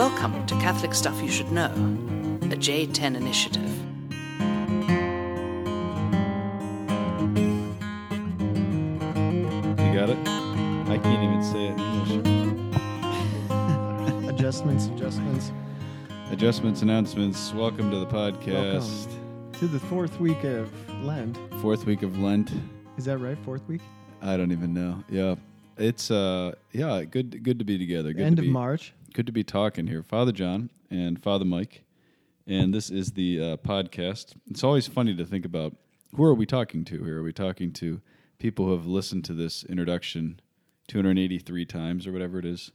[0.00, 3.70] Welcome to Catholic Stuff You Should Know, a J10 initiative.
[9.78, 10.16] You got it?
[10.88, 12.16] I can't even say it in English.
[14.34, 15.52] adjustments, adjustments
[16.30, 17.52] Adjustments, announcements.
[17.52, 19.06] Welcome to the podcast.
[19.58, 20.72] to the fourth week of
[21.04, 21.36] Lent.
[21.60, 22.50] Fourth week of Lent.
[22.96, 23.36] Is that right?
[23.44, 23.82] Fourth week?
[24.22, 25.04] I don't even know.
[25.10, 25.34] Yeah.
[25.76, 28.14] It's uh yeah, good good to be together.
[28.14, 28.94] Good End to of March.
[29.12, 30.02] Good to be talking here.
[30.02, 31.84] Father John and Father Mike.
[32.46, 34.34] And this is the uh, podcast.
[34.48, 35.76] It's always funny to think about
[36.14, 37.18] who are we talking to here?
[37.18, 38.00] Are we talking to
[38.38, 40.40] people who have listened to this introduction
[40.88, 42.72] 283 times or whatever it is?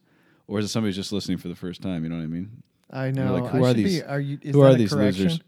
[0.47, 2.03] Or is it somebody who's just listening for the first time?
[2.03, 2.63] You know what I mean?
[2.91, 3.33] I know.
[3.33, 5.23] like, who I are should these- Be, are you, is who are these correction?
[5.25, 5.39] losers?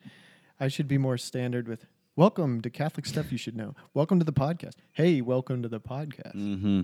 [0.59, 3.75] I should be more standard with welcome to Catholic Stuff You Should Know.
[3.93, 4.73] Welcome to the podcast.
[4.93, 6.35] Hey, welcome to the podcast.
[6.35, 6.81] Mm-hmm.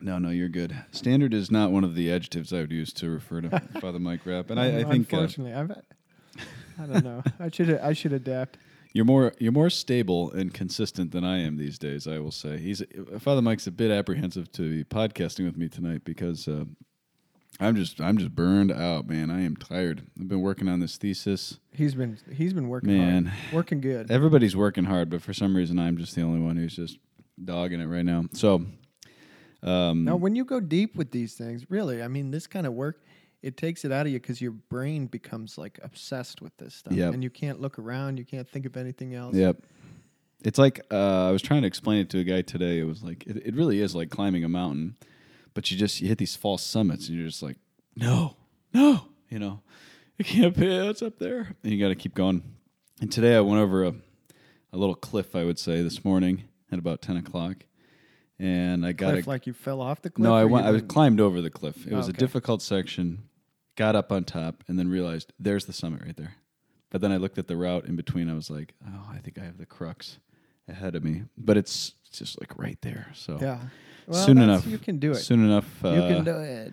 [0.00, 0.76] No, no, you're good.
[0.92, 4.24] Standard is not one of the adjectives I would use to refer to Father Mike
[4.24, 5.72] Rapp, and I, I think uh, unfortunately, I've,
[6.80, 7.22] I don't know.
[7.40, 8.58] I should I should adapt.
[8.92, 12.06] you're more you're more stable and consistent than I am these days.
[12.06, 12.82] I will say he's
[13.18, 16.64] Father Mike's a bit apprehensive to be podcasting with me tonight because uh,
[17.60, 19.30] I'm just I'm just burned out, man.
[19.30, 20.02] I am tired.
[20.20, 21.58] I've been working on this thesis.
[21.72, 23.26] He's been he's been working Man.
[23.26, 24.10] hard, working good.
[24.10, 26.98] Everybody's working hard, but for some reason I'm just the only one who's just
[27.44, 28.24] dogging it right now.
[28.32, 28.64] So.
[29.62, 32.72] Um, Now, when you go deep with these things, really, I mean, this kind of
[32.74, 33.02] work,
[33.42, 36.92] it takes it out of you because your brain becomes like obsessed with this stuff,
[36.92, 37.14] Yep.
[37.14, 39.34] and you can't look around, you can't think of anything else.
[39.34, 39.62] Yep.
[40.44, 42.78] It's like uh, I was trying to explain it to a guy today.
[42.78, 44.94] It was like it, it really is like climbing a mountain,
[45.54, 47.56] but you just you hit these false summits, and you're just like,
[47.96, 48.36] no,
[48.72, 49.62] no, you know,
[50.16, 50.88] you can't pay.
[50.88, 52.42] It's up there, and you got to keep going.
[53.00, 53.94] And today I went over a
[54.72, 57.64] a little cliff, I would say, this morning at about ten o'clock,
[58.38, 60.24] and I got Cliff, a, like you fell off the cliff.
[60.24, 60.66] no, I went.
[60.66, 61.86] I was climbed over the cliff.
[61.86, 63.24] It Oh, was a difficult section.
[63.76, 66.34] Got up on top and then realized there's the summit right there.
[66.90, 68.28] But then I looked at the route in between.
[68.28, 70.18] I was like, oh, I think I have the crux
[70.68, 71.24] ahead of me.
[71.36, 73.08] But it's just like right there.
[73.14, 73.58] So Yeah.
[74.06, 75.16] Well, soon enough, You can do it.
[75.16, 76.72] Soon enough, uh, you can do it.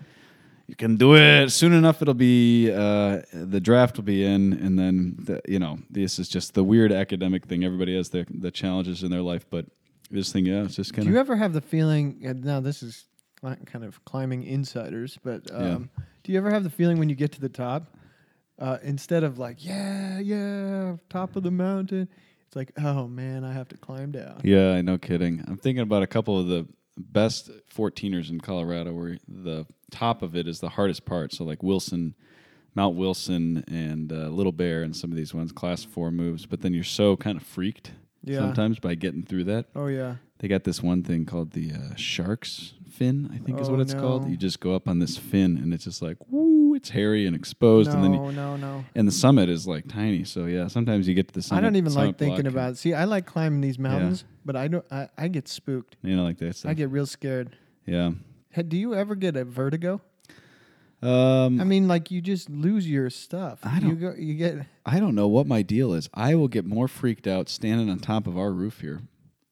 [0.68, 1.50] you can do it.
[1.50, 5.78] Soon enough, it'll be uh, the draft will be in, and then the, you know
[5.90, 7.64] this is just the weird academic thing.
[7.66, 9.66] Everybody has their the challenges in their life, but
[10.12, 12.22] this thing, yeah, it's just kind of Do you ever have the feeling?
[12.24, 13.06] And now this is
[13.40, 15.90] cli- kind of climbing insiders, but um,
[16.24, 17.96] do you ever have the feeling when you get to the top,
[18.60, 22.08] uh, instead of like, yeah, yeah, top of the mountain,
[22.48, 24.42] it's like, oh man, I have to climb down.
[24.44, 25.44] Yeah, no kidding.
[25.48, 26.68] I'm thinking about a couple of the
[26.98, 31.34] best 14ers in Colorado where the top of it is the hardest part.
[31.34, 32.16] So, like Wilson,
[32.74, 36.46] Mount Wilson, and uh, Little Bear, and some of these ones, class four moves.
[36.46, 37.92] But then you're so kind of freaked
[38.26, 38.40] Yeah.
[38.40, 39.68] sometimes by getting through that.
[39.76, 40.16] Oh yeah.
[40.40, 43.80] They got this one thing called the uh, shark's fin, I think is Oh, what
[43.82, 44.30] it's called.
[44.30, 47.36] You just go up on this fin, and it's just like, woo, it's hairy and
[47.36, 47.90] exposed.
[47.90, 48.84] no, And then you, no, no.
[48.96, 50.24] and the summit is like tiny.
[50.26, 51.60] So, yeah, sometimes you get to the summit.
[51.60, 52.78] I don't even like thinking about it.
[52.78, 54.86] See, I like climbing these mountains, but I don't.
[54.92, 55.96] I, I get spooked.
[56.04, 56.70] You know, like that stuff.
[56.70, 57.56] I get real scared.
[57.86, 58.12] yeah.
[58.50, 60.02] Hey, do you ever get a vertigo?
[61.06, 63.60] Um, I mean, like you just lose your stuff.
[63.64, 64.14] I don't- go.
[64.18, 64.66] You get.
[64.86, 66.10] I don't know what my deal is.
[66.14, 69.02] I will get more freaked out standing on top of our roof here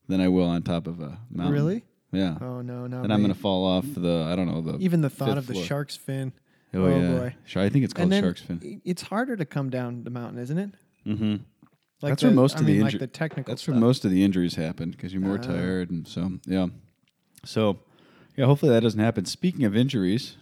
[0.08, 1.54] than I will on top of a mountain.
[1.54, 1.86] Really?
[2.12, 2.38] Yeah.
[2.42, 3.02] Oh no, no.
[3.02, 4.28] and I'm gonna fall off the.
[4.32, 4.78] I don't know the.
[4.80, 5.66] Even the thought of the floor.
[5.66, 6.34] shark's fin.
[6.76, 7.12] Oh, oh, yeah.
[7.12, 7.36] boy.
[7.46, 8.82] Sure, I think it's called shark's fin.
[8.84, 10.70] it's harder to come down the mountain, isn't it?
[11.06, 11.36] Mm-hmm.
[12.02, 13.52] Like That's the, where most I of the mean, inju- like the technical.
[13.52, 13.74] That's stuff.
[13.74, 15.44] where most of the injuries happen because you're more Ah.
[15.48, 16.68] tired and so yeah.
[17.46, 17.80] So
[18.36, 19.26] yeah, hopefully that doesn't happen.
[19.26, 20.36] Speaking of injuries.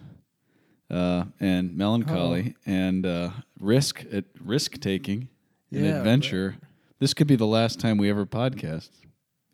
[0.92, 5.28] Uh, and melancholy and uh, risk at risk taking
[5.72, 6.56] and Yeah, adventure.
[6.98, 8.90] This could be the last time we ever podcast.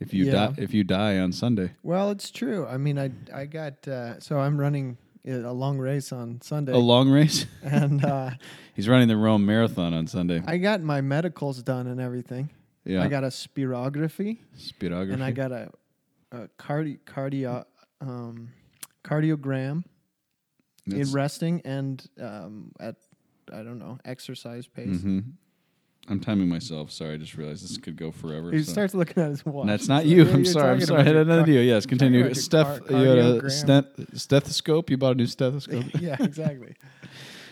[0.00, 0.32] If you Yeah.
[0.32, 1.72] die, if you die on Sunday.
[1.84, 2.66] Well, it's true.
[2.66, 6.78] I mean, I I got uh, so I'm running a long race on Sunday, A
[6.78, 7.46] long race.
[7.62, 8.30] and uh,
[8.74, 10.42] He's running the Rome Marathon on Sunday.
[10.46, 12.50] I got my medicals done and everything.
[12.84, 15.12] yeah, I got a spirography, speedography.
[15.12, 15.70] and I got a,
[16.32, 17.64] a cardi- cardio
[18.00, 18.48] um,
[19.04, 19.84] cardiogram
[20.92, 22.96] in resting and um, at
[23.52, 24.98] I don't know exercise pace.
[24.98, 25.24] Mhm.
[26.10, 26.90] I'm timing myself.
[26.90, 28.50] Sorry, I just realized this could go forever.
[28.50, 29.62] He so- starts looking at his watch.
[29.62, 30.26] And that's not like, you.
[30.28, 30.70] I'm sorry.
[30.72, 31.00] I'm sorry.
[31.02, 31.62] I had another car- deal.
[31.62, 32.32] Yes, continue.
[32.34, 33.50] Steph, car- you had a cardiogram.
[33.50, 33.86] stent,
[34.18, 34.88] stethoscope.
[34.90, 35.84] You bought a new stethoscope.
[36.00, 36.74] yeah, exactly.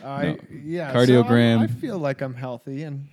[0.03, 0.37] I No.
[0.65, 0.91] yeah.
[0.93, 1.59] so Cardiogram.
[1.59, 3.09] I'm- I feel like I'm healthy and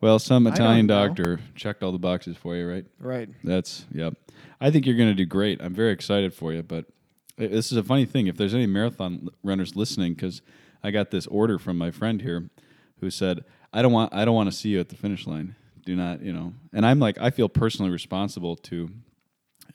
[0.00, 1.06] well, some I don't Italian know.
[1.08, 2.84] doctor checked all the boxes for you, right?
[2.98, 3.28] right.
[3.44, 4.14] That's yep.
[4.60, 5.60] I think you're going to do great.
[5.62, 6.62] I'm very excited for you.
[6.62, 6.92] But i-
[7.36, 8.26] this is a funny thing.
[8.26, 10.42] If there's any marathon runners listening, because
[10.82, 12.50] I got this order from my friend here,
[13.00, 15.56] who said, "I don't want I don't want to see you at the finish line.
[15.84, 18.90] Do not, you know." And I'm like, I feel personally responsible to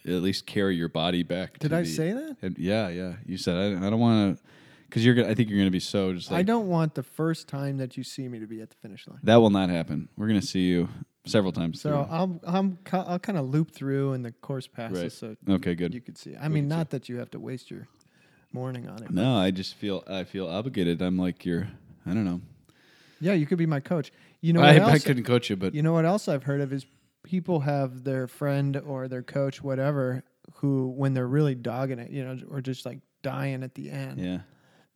[0.06, 1.60] at least carry your body back.
[1.60, 2.38] Did to I the- say that?
[2.42, 3.14] And yeah, yeah.
[3.26, 4.44] You said I, I don't want to
[4.88, 5.30] because you're gonna.
[5.30, 7.98] I think you're gonna be so just like I don't want the first time that
[7.98, 9.20] you see me to be at the finish line.
[9.24, 10.08] that will not happen.
[10.18, 10.88] We're gonna see you
[11.28, 11.82] several times.
[11.82, 12.16] So through.
[12.16, 15.12] I'll I'm I'll kind of loop through and the course passes Right.
[15.12, 15.94] so okay, good.
[15.94, 16.36] you could see.
[16.36, 16.78] I We mean, can see.
[16.78, 17.88] not that you have to waste your
[18.54, 19.12] morning on it.
[19.12, 21.02] no, I just feel I feel obligated.
[21.02, 21.68] I'm like you're.
[22.06, 22.42] I don't know.
[23.20, 24.12] Yeah, you could be my coach.
[24.42, 24.92] You know what I, else?
[24.94, 26.86] I couldn't coach you, but You know what else I've heard of is
[27.24, 30.24] people have their friend or their coach, whatever,
[30.56, 34.20] who when they're really dogging it, you know, or just like dying at the end,
[34.22, 34.40] yeah,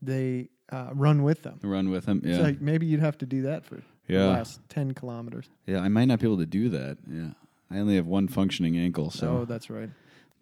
[0.02, 1.60] they uh, run with them.
[1.64, 2.22] run with them.
[2.24, 4.28] Yeah, It's like maybe you'd have to do that for Yeah.
[4.28, 5.50] last ten kilometers.
[5.66, 5.80] yeah.
[5.80, 6.98] I might not be able to do that.
[7.10, 7.32] Yeah,
[7.70, 9.40] I only have one functioning ankle, so.
[9.40, 9.90] oh, that's right.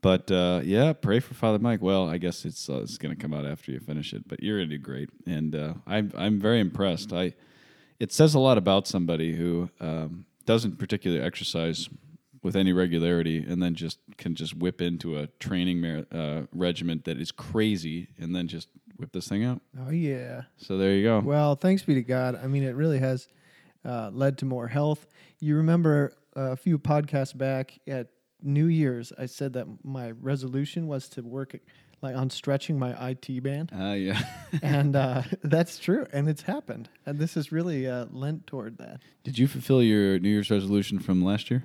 [0.01, 1.81] But uh, yeah, pray for Father Mike.
[1.81, 4.42] Well, I guess it's uh, it's going to come out after you finish it, but
[4.42, 7.12] you're going to do great, and uh, I'm I'm very impressed.
[7.12, 7.33] I
[8.00, 11.89] it says a lot about somebody who um, doesn't particularly exercise
[12.42, 17.04] with any regularity, and then just can just whip into a training mar- uh, regiment
[17.04, 19.62] that is crazy, and then just whip this thing out.
[19.86, 20.44] Oh yeah.
[20.56, 21.19] So there you go.
[21.19, 22.39] Well, thanks be to God.
[22.42, 23.27] I mean, it really has
[23.86, 25.08] uh, led to more health.
[25.40, 28.08] You remember uh, a few podcasts back at
[28.42, 31.56] New Year's, I said that my resolution was to work
[32.02, 34.22] like on stretching my IT band, Uh, yeah.
[34.64, 36.88] and uh, that's true, and it's happened.
[37.06, 39.02] And this is really uh, lent toward that.
[39.26, 41.64] Did you fulfill your New Year's resolution from last year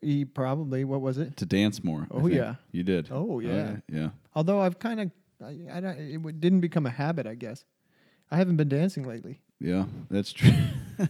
[0.00, 1.36] E probably what was it?
[1.38, 2.06] to dance more?
[2.10, 2.54] Oh, yeah.
[2.70, 3.08] you did.
[3.10, 3.76] Oh, yeah.
[3.90, 4.10] yeah.
[4.34, 5.10] Although I've kind of,
[5.44, 7.26] I, I don't, it didn't become a habit.
[7.26, 7.64] I guess
[8.30, 9.40] I haven't been dancing lately.
[9.62, 10.52] Yeah, that's true.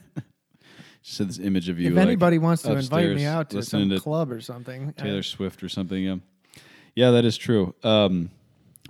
[1.02, 1.88] Just had this image of you.
[1.88, 5.02] if like, anybody wants to invite me out to some to club or something, I-
[5.02, 6.16] Taylor Swift or something, yeah,
[6.94, 7.74] yeah, that is true.
[7.82, 8.30] Um,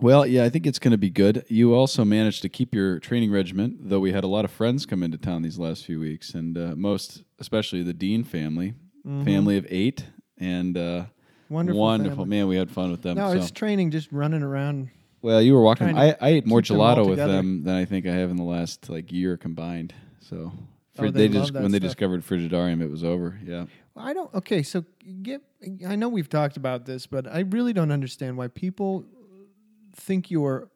[0.00, 1.44] well, yeah, I think it's going to be good.
[1.48, 4.84] You also managed to keep your training regiment, though we had a lot of friends
[4.84, 8.74] come into town these last few weeks, and uh, most especially the Dean family,
[9.04, 10.04] family of eight,
[10.38, 11.04] and uh,
[11.52, 11.54] Mm-hmm.
[11.54, 12.36] Wonderful wonderful family.
[12.38, 12.48] man.
[12.48, 13.16] We had fun with them.
[13.18, 13.38] No, so.
[13.38, 14.88] it's training, just running around.
[15.22, 15.96] Well, you were walking.
[15.96, 17.32] I, I ate more keep them all gelato with together.
[17.32, 19.94] them than I think I have in the last like year combined.
[20.20, 20.52] So
[20.98, 21.88] Oh, they, they love just that when they stuff.
[21.90, 23.38] discovered Frigidarium, it was over.
[23.44, 23.64] Yeah.
[23.94, 24.32] Well, I don't.
[24.34, 24.84] Okay, so
[25.22, 25.40] get.
[25.86, 29.04] I know we've talked about this, but I really don't understand why people
[29.94, 30.68] think you're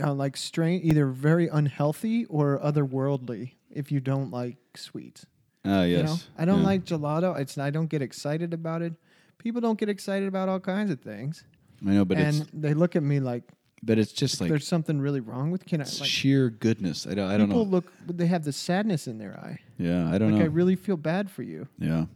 [0.00, 5.26] uh, like strange, either very unhealthy or otherworldly if you don't like sweets.
[5.64, 5.98] Ah, yes.
[5.98, 6.66] You know, I don't Yeah.
[6.66, 7.38] like gelato.
[7.38, 8.92] It's I don't get excited about it.
[9.38, 11.44] People don't get excited about all kinds of things,
[11.86, 13.42] I know, but and it's they look at me like
[13.82, 15.66] but it's just like there's something really wrong with.
[15.66, 15.84] Can I?
[15.84, 17.06] Like, sheer goodness.
[17.06, 17.30] I don't.
[17.30, 17.70] I don't people know.
[17.70, 17.92] look.
[18.06, 19.58] They have the sadness in their eye.
[19.78, 20.44] Yeah, I don't Like know.
[20.44, 21.68] I really feel bad for you.
[21.78, 22.06] yeah.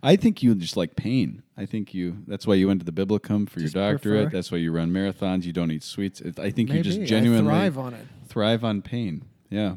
[0.00, 1.42] I think you just like pain.
[1.56, 2.18] I think you.
[2.28, 4.22] That's why you went to the Biblicum for Just your doctorate.
[4.26, 5.42] prefer- That's why you run marathons.
[5.44, 6.20] You don't eat sweets.
[6.20, 8.06] It, I think you Maybe just I genuinely thrive on it.
[8.28, 9.24] thrive on pain.
[9.50, 9.74] Yeah.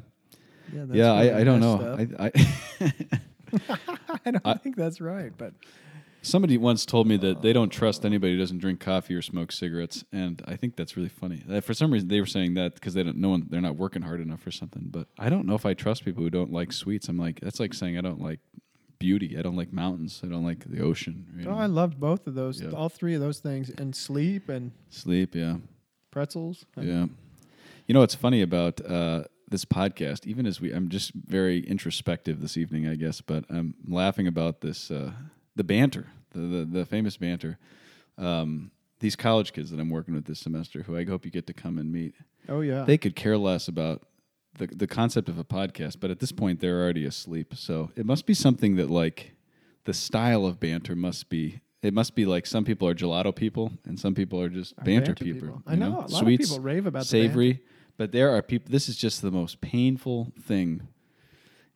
[0.71, 1.11] Yeah, yeah.
[1.13, 1.97] I, I don't know.
[2.19, 2.91] I, I
[4.25, 5.53] I don't think that's right, but
[6.23, 9.51] Somebody once told me that they don't trust anybody who doesn't drink coffee or smoke
[9.51, 11.43] cigarettes, and I think that's really funny.
[11.49, 14.03] Uh, For some reason, they were saying that because they don't, know they're not working
[14.03, 14.83] hard enough or something.
[14.91, 17.09] But I don't know if I trust people who don't like sweets.
[17.09, 18.39] I'm like, that's like saying I don't like
[18.99, 19.35] beauty.
[19.35, 20.21] I don't like mountains.
[20.23, 21.25] I don't like the ocean.
[21.39, 21.55] You oh.
[21.57, 22.69] I loved both of those, Yeah.
[22.69, 25.55] all three of those things, and sleep and Sleep, yeah,
[26.11, 26.65] pretzels.
[26.75, 27.05] and- yeah.
[27.87, 30.27] You know what's funny about uh, this podcast?
[30.27, 34.61] Even as we, I'm just very introspective this evening, I guess, but I'm laughing about
[34.61, 35.11] this, uh,
[35.55, 37.57] the banter, the, the the famous banter.
[38.17, 41.47] Um, these college kids that I'm working with this semester, who I hope you get
[41.47, 42.13] to come and meet,
[42.47, 42.83] Oh yeah.
[42.83, 44.03] they could care less about
[44.57, 45.99] the the concept of a podcast.
[45.99, 47.53] But at this point, they're already asleep.
[47.55, 49.33] So it must be something that like
[49.85, 51.61] the style of banter must be.
[51.81, 54.83] It must be like some people are gelato people and some people are just Are
[54.83, 55.47] banter, banter people.
[55.47, 55.63] people.
[55.65, 57.63] I you know, a lot of people rave about the savory,
[57.97, 58.71] but there are people.
[58.71, 60.87] This is just the most painful thing.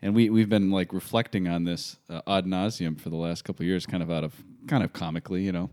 [0.06, 3.64] And we we've been like reflecting on this uh, ad nauseum for the last couple
[3.64, 4.36] of years, kind of out of
[4.68, 5.72] kind of comically, you know,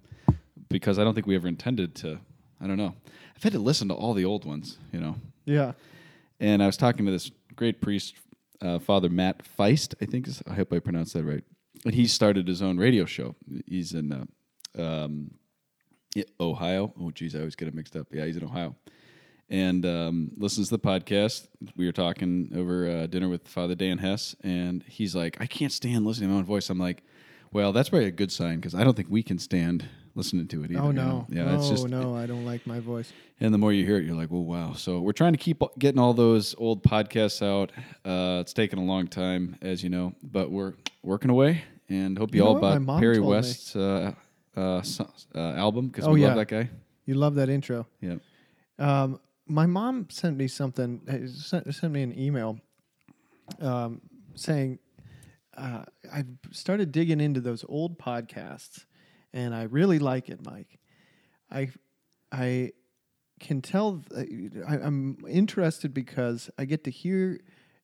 [0.71, 2.19] because I don't think we ever intended to.
[2.59, 2.95] I don't know.
[3.37, 5.17] I've had to listen to all the old ones, you know.
[5.45, 5.73] yeah.
[6.41, 8.15] And I was talking to this great priest,
[8.63, 10.27] uh, Father Matt Feist, I think.
[10.27, 11.45] Is, I hope I pronounced that right.
[11.85, 13.37] And he started his own radio show.
[13.67, 14.27] He's in
[14.79, 15.33] uh, um,
[16.41, 16.95] Ohio.
[16.99, 18.07] Oh, geez, I always get it mixed up.
[18.11, 18.77] Yeah, he's in Ohio.
[19.53, 21.47] And um, listens to the podcast.
[21.77, 25.71] We were talking over uh, dinner with Father Dan Hess, and he's like, I can't
[25.71, 26.71] stand listening to my own voice.
[26.71, 27.03] I'm like,
[27.53, 30.65] well, that's probably a good sign because I don't think we can stand listening to
[30.65, 30.81] it either.
[30.81, 31.07] Oh you no.
[31.07, 31.27] know?
[31.29, 33.13] Yeah, oh it's just no, I don't like my voice.
[33.41, 34.73] and the more you hear it, you're like, well, wow.
[34.73, 37.73] So we're trying to keep getting all those old podcasts out.
[38.07, 41.63] Uh, it's taken a long time, as you know, but we're working away.
[41.91, 43.21] And hope you, You know all bought Perry.
[43.21, 44.13] West's uh,
[44.57, 44.83] uh,
[45.35, 46.29] uh, album because Oh, we yeah.
[46.29, 46.71] love that guy.
[47.05, 47.87] You love that intro.
[48.01, 48.15] Yeah.
[48.79, 49.21] Um,
[49.53, 51.01] my mom sent me something.
[51.09, 52.59] uh, Sent, me an email,
[53.61, 54.01] um,
[54.35, 54.79] saying
[55.57, 58.87] uh, I've started digging into those old podcasts,
[59.33, 60.79] and I really like it, Mike.
[61.51, 61.71] I
[62.33, 62.73] I
[63.41, 64.03] can tell.
[64.15, 67.39] th- I, I'm interested because I get to hear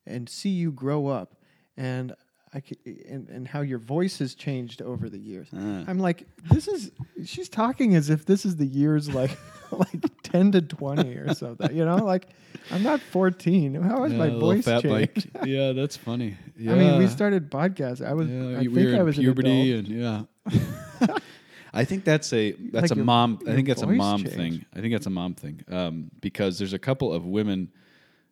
[0.07, 1.37] and see you grow up,
[1.77, 2.15] and
[2.55, 5.49] I c- and, and how your voice has changed over the years.
[5.55, 5.85] Ah.
[5.87, 6.91] I'm like, this is.
[7.25, 9.37] She's talking as if this is the years like
[9.71, 11.75] like ten to twenty or something.
[11.77, 12.29] You know, like
[12.71, 13.75] I'm not 14.
[13.75, 15.31] How has Yeah, my voice changed?
[15.45, 16.37] Yeah, that's funny.
[16.57, 16.73] Yeah.
[16.73, 18.05] I mean, we started podcasts.
[18.05, 18.29] I was.
[18.29, 20.27] Yeah, I we think I in was puberty, an adult.
[20.49, 21.17] and yeah.
[21.75, 23.41] I think that's a that's Like a mom.
[23.47, 24.65] I think that's a mom thing.
[24.75, 27.71] I think that's a mom thing um, because there's a couple of women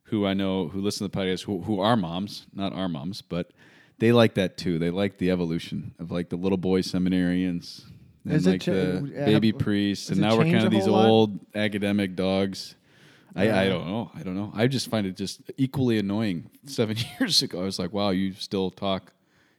[0.05, 3.21] who I know who listen to the podcast who, who are moms, not our moms,
[3.23, 3.51] but
[3.99, 4.79] they like that too.
[4.79, 7.85] They like the evolution of like the little boy seminarians
[8.25, 10.71] and Is it like cha- the uh, baby have- priests, and now we're kind of
[10.71, 11.07] these lot?
[11.07, 12.75] old academic dogs.
[13.35, 14.11] I, I don't know.
[14.15, 14.51] I don't know.
[14.55, 16.51] I just find it just equally annoying.
[16.65, 19.13] Seven years ago, I was like, "Wow, you still talk,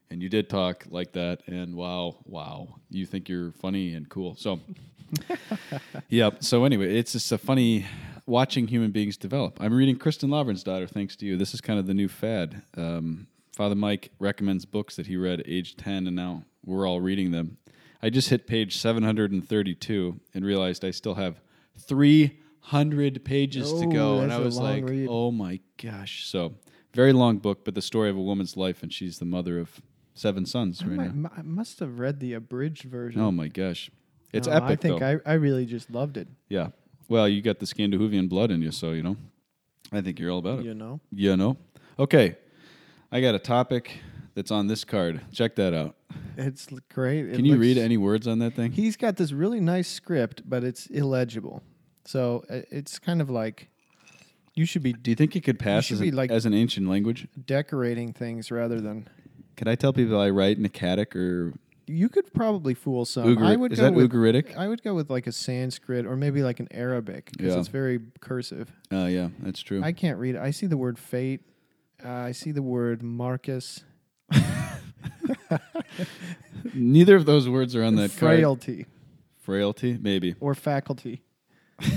[0.09, 4.35] and you did talk like that, and wow, wow, you think you're funny and cool."
[4.35, 4.59] So,
[6.09, 6.43] yep.
[6.43, 7.85] So anyway, it's just a funny
[8.25, 9.61] watching human beings develop.
[9.61, 11.37] I'm reading Kristin Lavransdatter, thanks to you.
[11.37, 12.63] This is kind of the new fad.
[12.75, 13.27] Um,
[13.57, 17.57] Father Mike recommends books that he read age 10, and now we're all reading them.
[18.03, 21.41] I just hit page 732 and realized I still have
[21.79, 24.19] 300 pages to Oh, go.
[24.19, 25.07] And I was like, read.
[25.09, 26.27] oh my gosh.
[26.27, 26.53] So,
[26.93, 29.81] very long book, but the story of a woman's life, and she's the mother of
[30.13, 31.31] seven sons I right might- now.
[31.35, 33.19] I must have read the abridged version.
[33.21, 33.89] Oh my gosh.
[34.33, 34.69] It's No, epic.
[34.69, 35.19] I think though.
[35.25, 36.27] I, I really just loved it.
[36.47, 36.67] Yeah.
[37.09, 39.17] Well, you got the Scandinavian blood in you, so you know.
[39.91, 40.65] I think you're all about it.
[40.65, 41.57] You know, You know.
[41.97, 42.35] Okay.
[43.11, 43.99] I got a topic
[44.35, 45.21] that's on this card.
[45.31, 45.95] Check that out.
[46.37, 47.27] it's great.
[47.29, 48.71] It Can you read any words on that thing?
[48.71, 51.63] He's got this really nice script, but it's illegible.
[52.05, 53.69] So uh, it's kind of like
[54.55, 56.87] you should be Do you think it could pass as, an- like- as an ancient
[56.89, 57.27] language?
[57.45, 59.07] decorating things rather than.
[59.55, 61.53] Can I tell people I write in Akkadic or
[61.87, 63.23] You could probably fool some.
[63.35, 64.55] Ugari- I would is go that with, Ugaritic?
[64.55, 67.59] I would go with like a Sanskrit or maybe like an Arabic because Yeah.
[67.59, 68.71] it's very cursive.
[68.91, 69.81] Uh, yeah, that's true.
[69.83, 70.35] I can't read.
[70.35, 70.41] it.
[70.41, 71.41] I see the word fate.
[72.03, 73.83] Uh, I see the word Marcus.
[76.73, 78.37] Neither of those words are on that card.
[78.37, 78.85] frailty
[79.41, 80.35] Frailty, maybe.
[80.39, 81.21] or faculty.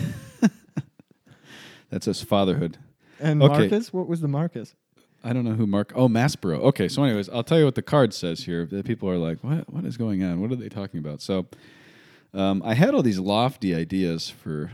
[1.90, 2.78] That says fatherhood.
[3.18, 3.58] And Okay.
[3.68, 4.76] Marcus, what was the Marcus?
[5.24, 5.92] I don't know who Mark.
[5.96, 6.60] Oh, Maspero.
[6.60, 8.64] Okay, so anyways, I'll tell you what the card says here.
[8.64, 9.68] The people are like, "What?
[9.72, 10.40] What is going on?
[10.40, 11.46] What are they talking about?" So,
[12.32, 14.70] um, I had all these lofty ideas for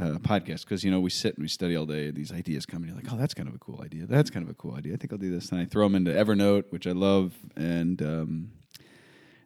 [0.00, 2.10] uh, podcasts because you know we sit and we study all day.
[2.10, 4.06] These ideas come, and you're like, "Oh, that's kind of a cool idea.
[4.06, 4.94] That's kind of a cool idea.
[4.94, 8.00] I think I'll do this." And I throw them into Evernote, which I love, and
[8.02, 8.52] um,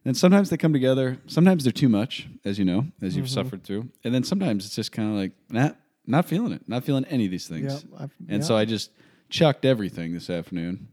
[0.05, 1.17] and sometimes they come together.
[1.27, 4.75] Sometimes they're too much, as you know, as you've suffered through, and then sometimes it's
[4.75, 5.71] just kind of like, nah,
[6.05, 7.83] not feeling it, not feeling any of these things.
[8.29, 8.91] And so I just
[9.29, 10.87] chucked everything this afternoon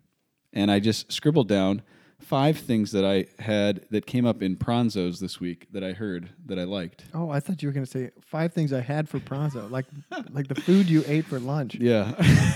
[0.54, 1.82] and I just scribbled down
[2.22, 6.30] five things that I had that came up in Pranzos this week that I heard
[6.46, 7.04] that I liked.
[7.14, 9.86] Oh, I thought you were going to say five things I had for pranzo, like
[10.30, 11.74] like the food you ate for lunch.
[11.74, 12.12] Yeah.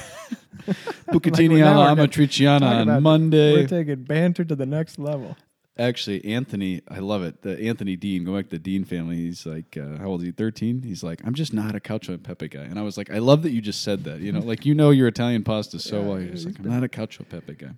[1.08, 3.52] Bucatini alla amatriciana on Monday.
[3.52, 5.36] We're taking banter to the next level.
[5.78, 7.42] Actually, Anthony, I love it.
[7.42, 10.28] The Anthony Dean, going back to the Dean family, he's like, uh, how old is
[10.28, 10.32] he?
[10.32, 10.80] 13?
[10.80, 12.62] He's like, I'm just not a cacio pepe guy.
[12.62, 14.20] And I was like, I love that you just said that.
[14.20, 16.16] You know, like, you know your Italian pasta so Yeah, well.
[16.16, 17.72] He's like, I'm not a cacio e pepe guy,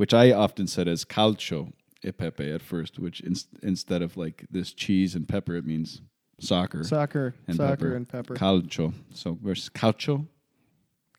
[0.00, 4.46] which I often said as calcio e pepe at first, which in, instead of like
[4.50, 6.00] this cheese and pepper, it means
[6.40, 6.82] soccer.
[6.84, 7.94] Soccer, and soccer, pepper.
[7.96, 8.34] and pepper.
[8.34, 8.94] Calcio.
[9.12, 10.26] So versus calcio,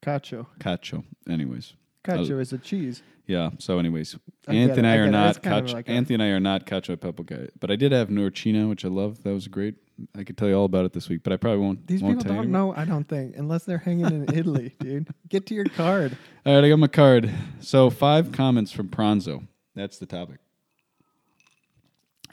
[0.02, 0.48] Cacio.
[0.60, 1.04] cacio.
[1.30, 1.74] Anyways.
[2.04, 3.04] Cacio is a cheese.
[3.28, 3.52] Yeah.
[3.60, 5.74] So, anyways, I Anthony and I I are not It's kind cacio.
[5.74, 8.68] like Anthony and I are not cacio e pepe guy, but I did have Norcina,
[8.68, 9.22] which I love.
[9.22, 9.76] That was great.
[10.18, 11.88] I could tell you all about it this week, but I probably won't.
[11.88, 15.08] These won't people don't know, I don't think, unless they're hanging in Italy, dude.
[15.30, 16.18] Get to your card.
[16.46, 17.32] All right, I got my card.
[17.60, 19.48] So five comments from Pranzo.
[19.76, 20.40] That's the topic,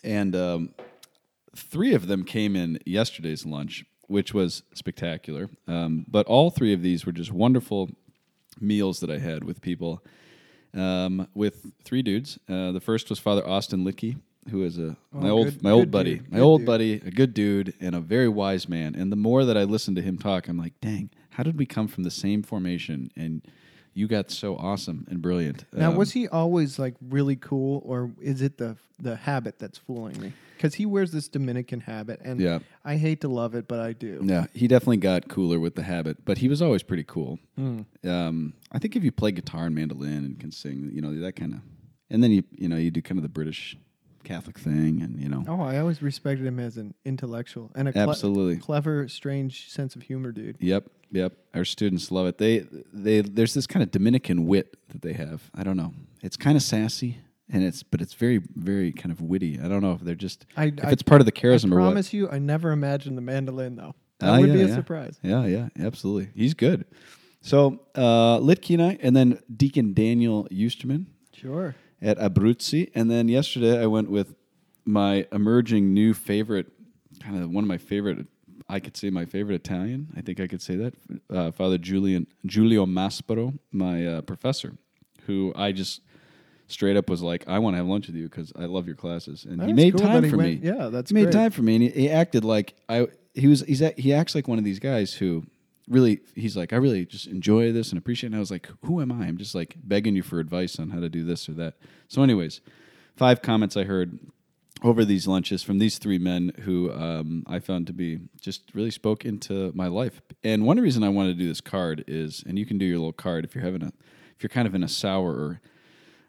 [0.03, 0.75] and um,
[1.55, 5.49] three of them came in yesterday's lunch, which was spectacular.
[5.67, 7.91] Um, but all three of these were just wonderful
[8.61, 10.05] meals that I had with people,
[10.75, 12.39] um, with three dudes.
[12.49, 14.17] Uh, the first was Father Austin Litke,
[14.49, 16.67] who is a my Oh, old good- my old buddy, dude, my good old dude.
[16.67, 18.95] buddy, a good dude, and a very wise man.
[18.95, 21.67] And the more that I listen to him talk, I'm like, dang, how did we
[21.67, 23.43] come from the same formation and
[23.95, 25.65] you got so awesome and brilliant?
[25.73, 29.79] Now, Um, was he always like really cool, or is it the the habit that's
[29.79, 30.33] fooling me?
[30.57, 32.59] Because he wears this Dominican habit, and Yeah.
[32.85, 34.21] I hate to love it, but I do.
[34.25, 37.39] Yeah, he definitely got cooler with the habit, but he was always pretty cool.
[37.57, 37.83] Hmm.
[38.05, 41.37] Um, I think if you play guitar and mandolin and can sing, you know that
[41.37, 41.61] kind of,
[42.11, 43.77] and then you you know you do kind of the British
[44.29, 47.93] Catholic thing, and you know, Oh, I always respected him as an intellectual and a
[47.93, 50.57] cle- absolutely, clever, strange sense of humor, dude.
[50.61, 51.33] Yep, yep.
[51.55, 52.39] Our students love it.
[52.39, 55.51] They they there's this kind of Dominican wit that they have.
[55.55, 55.93] I don't know.
[56.23, 57.19] It's kind of sassy
[57.51, 59.59] and it's but it's very very kind of witty.
[59.59, 61.43] I don't know if they're just I, if I, it's part of the charisma.
[61.43, 61.85] I charism or what.
[61.87, 63.95] promise you, I never imagined the mandolin though.
[64.19, 64.75] That Ah, would yeah, be a yeah.
[64.75, 65.19] surprise.
[65.23, 66.29] Yeah, yeah, absolutely.
[66.35, 66.85] He's good.
[67.41, 71.75] So uh, Litke and I, and then Deacon Daniel Eusterman Sure.
[72.01, 74.35] At Abruzzi, and then yesterday I went with
[74.85, 76.67] my emerging new favorite,
[77.21, 78.27] kind of one of my favorite.
[78.69, 80.09] I could say my favorite Italian.
[80.17, 80.95] I think I could say that.
[81.31, 84.75] Uh, Father Julian Giulio Maspero, my uh, professor,
[85.27, 86.03] who I just
[86.67, 88.97] straight up was like, "I want to have lunch with you because I love your
[88.97, 90.69] classes," and he made cool time he for went- me.
[90.69, 93.09] Yeah, that's he made time for me, and he, he acted like I.
[93.35, 93.63] He was.
[93.63, 93.81] He's.
[93.83, 95.45] act- He acts like one of these guys who
[95.89, 96.21] really.
[96.35, 98.29] He's like, I really just enjoy this and appreciate.
[98.29, 98.33] it.
[98.33, 99.27] And I was like, Who am I?
[99.27, 101.75] I'm just like begging you for advice on how to do this or that.
[102.09, 102.61] So, anyways,
[103.17, 104.19] five comments I heard
[104.85, 108.93] over these lunches from these three men who um, I found to be just really
[108.93, 110.21] spoke into my life.
[110.45, 112.99] And one reason I wanted to do this card is, and you can do your
[112.99, 113.93] little card if you're having a,
[114.37, 115.61] if you're kind of in a sour or,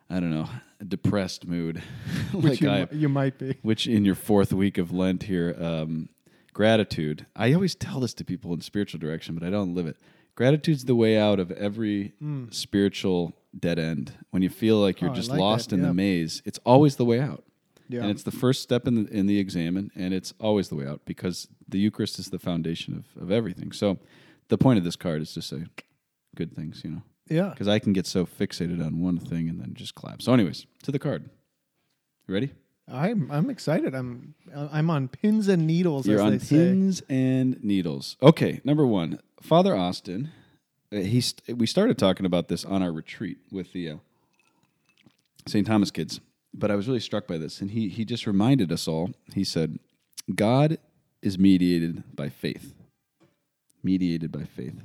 [0.09, 0.49] I don't know,
[0.87, 1.83] depressed mood,
[2.33, 3.57] Which you, I, you might be.
[3.61, 6.09] which in your fourth week of Lent here, um,
[6.59, 7.25] gratitude.
[7.37, 9.95] I always tell this to people in spiritual direction, but I don't live it.
[10.35, 12.47] Gratitude's the way out of every hmm.
[12.49, 14.11] spiritual dead end.
[14.31, 15.11] When you feel like you're.
[15.11, 15.87] Oh, just like lost that, in yeah.
[15.87, 17.45] the maze, it's always the way out.
[17.87, 18.01] Yeah.
[18.01, 20.85] And it's the first step in the in the examen, and it's always the way
[20.85, 23.71] out because the Eucharist is the foundation of, of everything.
[23.71, 23.97] So
[24.49, 25.63] the point of this card is to say
[26.35, 27.03] good things, you know.
[27.29, 27.51] yeah.
[27.51, 30.21] Because I can get so fixated on one thing and then just clap.
[30.21, 31.29] So, anyways, to the card.
[32.27, 32.51] You ready?
[32.91, 33.93] I'm I'm excited.
[33.93, 36.07] I'm I'm on pins and needles.
[36.07, 36.55] You're as on they say.
[36.55, 38.17] pins and needles.
[38.21, 40.31] Okay, number one, Father Austin.
[40.91, 43.95] Uh, he st- we started talking about this on our retreat with the uh,
[45.47, 45.67] St.
[45.67, 46.19] Thomas kids,
[46.53, 49.11] but I was really struck by this, and he he just reminded us all.
[49.33, 49.77] He said,
[50.33, 50.79] "God
[51.21, 52.73] is mediated by faith,
[53.83, 54.81] mediated by faith."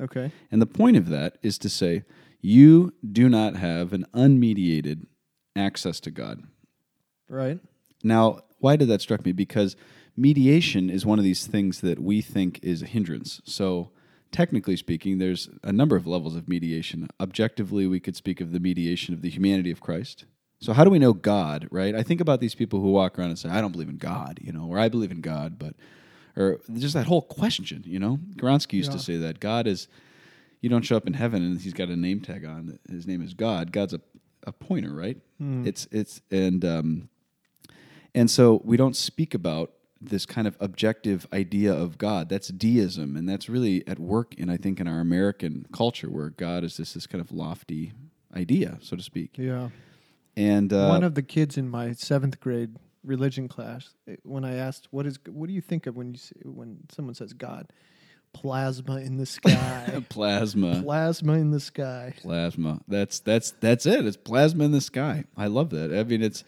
[0.00, 0.32] Okay.
[0.50, 2.04] And the point of that is to say,
[2.40, 5.06] you do not have an unmediated
[5.54, 6.44] access to God.
[7.30, 7.58] Right.
[8.02, 9.32] Now, why did that struck me?
[9.32, 9.76] Because
[10.16, 13.40] mediation is one of these things that we think is a hindrance.
[13.44, 13.90] So,
[14.32, 17.08] technically speaking, there's a number of levels of mediation.
[17.18, 20.24] Objectively, we could speak of the mediation of the humanity of Christ.
[20.60, 21.94] So, how do we know God, right?
[21.94, 24.38] I think about these people who walk around and say, I don't believe in God,
[24.42, 25.74] you know, or I believe in God, but,
[26.36, 28.18] or just that whole question, you know?
[28.36, 29.88] Gronsky used to say that God is,
[30.60, 33.22] you don't show up in heaven and he's got a name tag on, his name
[33.22, 33.72] is God.
[33.72, 34.00] God's a,
[34.46, 35.16] a pointer, right?
[35.66, 37.08] It's, it's, and, um,
[38.14, 42.28] and so we don't speak about this kind of objective idea of God.
[42.28, 46.30] That's deism, and that's really at work in I think in our American culture, where
[46.30, 47.92] God is this this kind of lofty
[48.34, 49.32] idea, so to speak.
[49.36, 49.68] Yeah.
[50.36, 54.54] And uh, One of the kids in my seventh grade religion class, eh, when I
[54.54, 55.18] asked, "What is?
[55.28, 57.70] What do you think of when you say, when someone says God?"
[58.32, 60.04] Plasma in the sky.
[60.08, 62.14] plasma, Plasma in the sky.
[62.22, 62.80] plasma.
[62.86, 64.06] That's that's that's it.
[64.06, 65.24] It's plasma in the sky.
[65.36, 65.92] I love that.
[65.92, 66.44] I mean, it's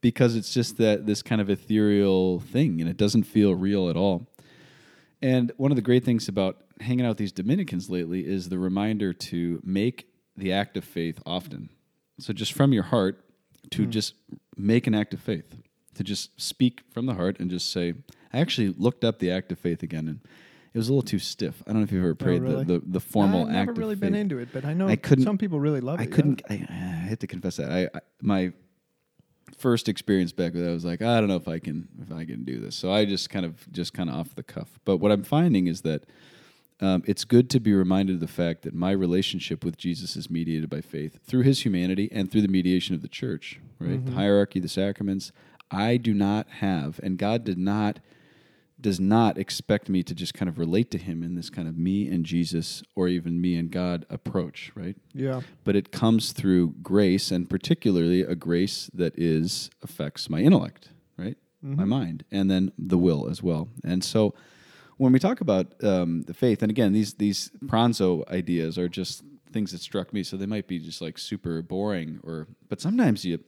[0.00, 3.96] because it's just that this kind of ethereal thing, and it doesn't feel real at
[3.96, 4.26] all.
[5.22, 8.58] And one of the great things about hanging out with these Dominicans lately is the
[8.58, 11.68] reminder to make the act of faith often.
[12.18, 13.24] So just from your heart
[13.72, 13.90] to hmm.
[13.90, 14.14] just
[14.56, 15.56] make an act of faith,
[15.94, 17.94] to just speak from the heart and just say,
[18.32, 20.20] I actually looked up the act of faith again and
[20.72, 21.62] it was a little too stiff.
[21.66, 22.64] I don't know if you've ever oh, prayed really?
[22.64, 24.88] the, the, the formal I've act never really of been into it, but I know
[24.88, 26.04] I couldn't- some people really love it.
[26.04, 26.42] I couldn't.
[26.48, 28.52] I, I have to confess that I, I my
[29.58, 32.12] first experience back with that I was like, I don't know if I can if
[32.12, 32.76] I can do this.
[32.76, 34.78] So I just kind of just kind of off the cuff.
[34.84, 36.04] But what I'm finding is that
[36.80, 40.30] um, it's good to be reminded of the fact that my relationship with Jesus is
[40.30, 43.60] mediated by faith through His humanity and through the mediation of the church.
[43.78, 45.32] Right, the hierarchy, the sacraments.
[45.70, 48.00] I do not have, and God did not
[48.80, 51.76] does not expect me to just kind of relate to him in this kind of
[51.76, 54.96] me and Jesus or even me and God approach, right?
[55.14, 55.42] Yeah.
[55.64, 61.36] But it comes through grace and particularly a grace that is affects my intellect, right?
[61.76, 63.68] My mind and then the will as well.
[63.84, 64.34] And so
[64.96, 69.22] when we talk about um, the faith, and again, these these pranzo ideas are just
[69.50, 70.22] things that struck me.
[70.22, 73.40] So they might be just like super boring, or but sometimes you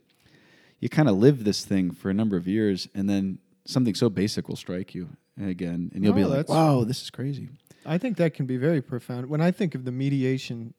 [0.81, 4.09] you kind of live this thing for a number of years, and then something so
[4.09, 7.49] basic will strike you again, and you'll be Oh, like, that's- "Wow, this is crazy."
[7.85, 9.29] I think that can be very profound.
[9.29, 10.75] When I think of the mediation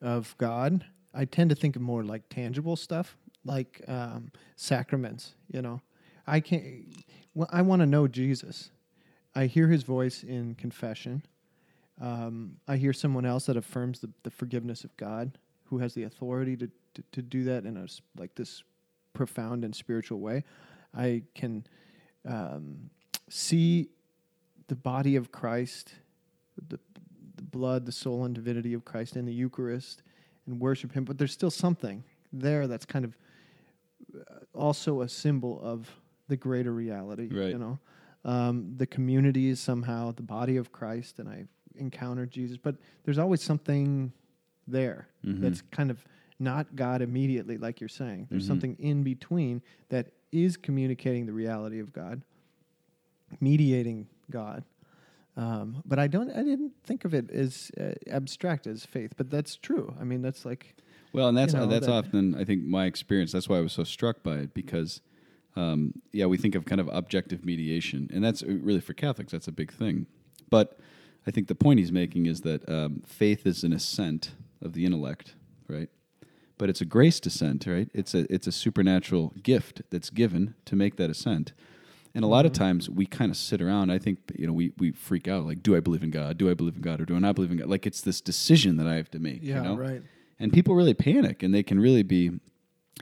[0.00, 5.34] of God, I tend to think of more like tangible stuff, like um, sacraments.
[5.52, 5.80] You know,
[6.26, 6.86] I can't.
[7.34, 8.70] Well, I want to know Jesus.
[9.34, 11.24] I hear His voice in confession.
[12.00, 16.04] Um, I hear someone else that affirms the, the forgiveness of God, who has the
[16.04, 17.86] authority to, to, to do that in a
[18.16, 18.62] like this
[19.12, 20.42] profound and spiritual way.
[20.96, 21.64] I can
[22.26, 22.90] um,
[23.28, 23.88] see
[24.68, 25.94] the body of Christ,
[26.68, 26.78] the,
[27.36, 30.02] the blood, the soul, and divinity of Christ in the Eucharist
[30.46, 31.04] and worship Him.
[31.04, 33.16] But there's still something there that's kind of
[34.14, 34.20] uh,
[34.54, 35.90] also a symbol of
[36.28, 37.50] the greater reality, Right.
[37.50, 37.78] you know.
[38.24, 41.44] Um, the community is somehow the body of Christ, and I
[41.76, 42.56] encountered Jesus.
[42.56, 44.12] But there's always something
[44.66, 45.40] there Mhm.
[45.40, 46.02] that's kind of
[46.38, 48.28] not God immediately, like you're saying.
[48.30, 48.48] There's Mhm.
[48.48, 49.60] something in between
[49.90, 52.22] that is communicating the reality of God,
[53.40, 54.64] mediating God.
[55.36, 56.30] Um, but I don't.
[56.30, 59.94] I didn't think of it as uh, abstract as faith, but that's true.
[60.00, 60.76] I mean, that's like
[61.12, 63.32] Well, and that's you know, that's that- often I think my experience.
[63.32, 65.00] That's why I was so struck by it because,
[65.56, 69.32] um, yeah, we think of kind of objective mediation, and that's uh, really for Catholics.
[69.32, 70.06] That's a big thing.
[70.50, 70.78] But
[71.26, 74.32] I think the point he's making is that um, faith is an ascent
[74.62, 75.34] of the intellect,
[75.68, 75.88] right?
[76.58, 77.88] But it's a grace descent, right?
[77.92, 81.52] It's a it's a supernatural gift that's given to make that ascent.
[82.14, 82.62] And a lot of Mm-hmm.
[82.64, 83.90] times we kind of sit around.
[83.90, 86.38] I think you know we we freak out like, do I believe in God?
[86.38, 87.68] Do I believe in God or do I not believe in God?
[87.68, 89.40] Like it's this decision that I have to make.
[89.42, 89.76] yeah, you know?
[89.76, 90.02] right.
[90.38, 92.30] and people really panic and they can really be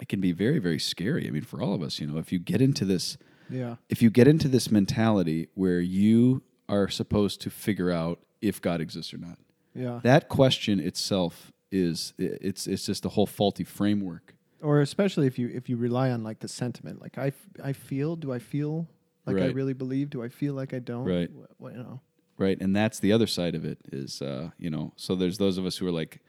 [0.01, 2.33] it can be very very scary i mean for all of us you know if
[2.33, 3.19] you get into this
[3.51, 8.61] Yeah, if you get into this mentality where you are supposed to figure out if
[8.63, 9.39] god exists or not
[9.75, 10.01] yeah.
[10.03, 15.49] that question itself is it's it's just a whole faulty framework or especially if you
[15.53, 18.15] if you rely on like the sentiment, like I, f- I feel.
[18.17, 18.87] Do I feel
[19.27, 20.11] like I really believe?
[20.11, 21.05] Do I feel like I don't?
[21.05, 21.31] Right.
[21.31, 22.01] You know.
[22.39, 25.59] right and that's the other side of it is uh you know so there's those
[25.59, 26.21] of us who are like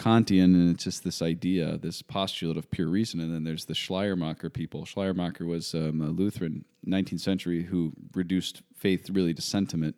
[0.00, 3.20] Kantian, and it's just this idea, this postulate of pure reason.
[3.20, 4.86] And then there's the Schleiermacher people.
[4.86, 9.96] Schleiermacher was um, a Lutheran, 19th century, who reduced faith really to sentiment.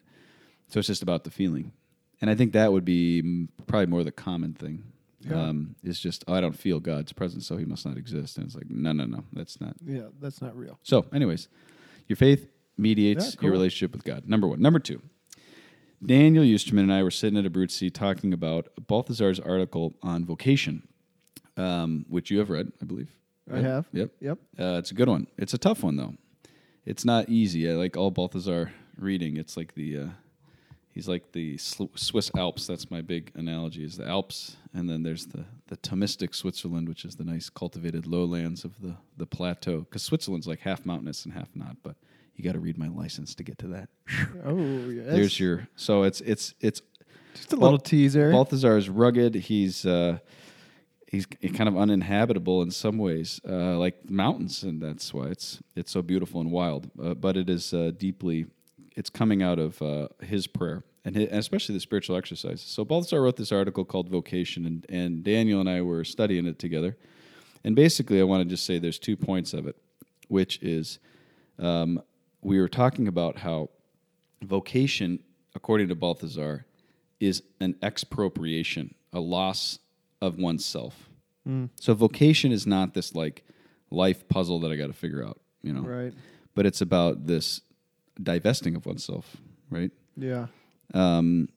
[0.67, 1.71] So it's just about the feeling.
[2.21, 4.83] And I think that would be probably more the common thing.
[5.21, 5.41] Yeah.
[5.41, 8.39] Um, is just, oh, I don't feel God's presence, so he must not exist.
[8.39, 9.77] And it's like, no, no, no, that's not.
[9.85, 10.81] Yeah, that's not real.
[10.83, 11.47] So, anyways,
[12.09, 14.29] your faith mediates Yeah, your relationship with God.
[14.29, 14.61] Number one.
[14.61, 15.03] Number two.
[16.05, 20.89] Daniel Eusterman and I were sitting at Abruzzi talking about Balthasar's article on vocation,
[21.57, 23.11] um, which you have read, I believe.
[23.49, 23.65] I Right?
[23.65, 23.87] have.
[23.93, 24.11] Yep.
[24.21, 24.39] Yep.
[24.59, 25.27] Uh, it's a good one.
[25.39, 26.15] It's a tough one though.
[26.85, 27.71] It's not easy.
[27.71, 29.37] I like all Balthasar reading.
[29.37, 30.07] It's like the uh,
[30.91, 32.67] he's like the Swiss Alps.
[32.67, 33.85] That's my big analogy.
[33.85, 38.07] Is the Alps, and then there's the the Thomistic Switzerland, which is the nice cultivated
[38.07, 39.81] lowlands of the the plateau.
[39.81, 41.77] Because Switzerland's like half mountainous and half not.
[41.83, 41.97] But
[42.37, 43.89] you got to read my license to get to that.
[44.45, 45.07] Oh, yes.
[45.07, 45.69] There's your.
[45.77, 46.83] So it's it's it's
[47.35, 48.31] just a Bal- little teaser.
[48.33, 49.35] Balthasar is rugged.
[49.35, 50.19] He's uh,
[51.07, 55.91] he's kind of uninhabitable in some ways, uh, like mountains, and that's why it's it's
[55.91, 56.91] so beautiful and wild.
[57.03, 58.45] Uh, but it is uh, deeply,
[58.95, 62.63] it's coming out of uh, his prayer and, hi and especially the spiritual exercises.
[62.63, 66.59] So Balthasar wrote this article called Vocation, and and Daniel and I were studying it
[66.59, 66.97] together.
[67.65, 69.77] And basically, I want to just say there's two points of it,
[70.29, 70.99] which is
[71.59, 72.03] um,
[72.41, 73.71] we were talking about how
[74.43, 75.21] vocation,
[75.55, 76.67] according to Balthasar,
[77.21, 79.79] is an expropriation, a loss
[80.21, 81.09] of oneself.
[81.81, 83.45] So vocation is not this like
[83.91, 86.13] life puzzle that I got to figure out, you know, right.
[86.55, 87.61] but it's about this
[88.21, 89.37] divesting of oneself,
[89.71, 89.91] right?
[90.17, 90.47] Yeah.
[90.95, 91.49] Um,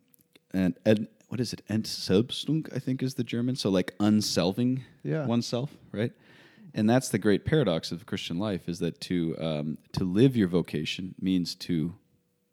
[0.54, 1.62] and, and what is it?
[1.70, 3.56] Entselbstung, I think is the German.
[3.56, 5.26] So like unselving Yeah.
[5.26, 6.12] oneself, right?
[6.74, 10.50] And that's the great paradox of Christian life is that to um, to live your
[10.50, 11.96] vocation means to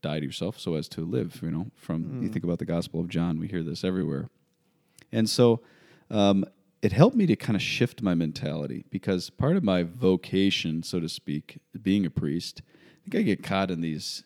[0.01, 1.40] die to yourself so as to live.
[1.42, 4.29] You know, from you think about the Gospel of John, we hear this everywhere.
[5.11, 5.61] And so
[6.11, 6.45] um,
[6.83, 11.01] it helped me to kind of shift my mentality because part of my vocation, so
[11.01, 12.62] to speak, being a priest,
[13.05, 14.23] I think I get caught in these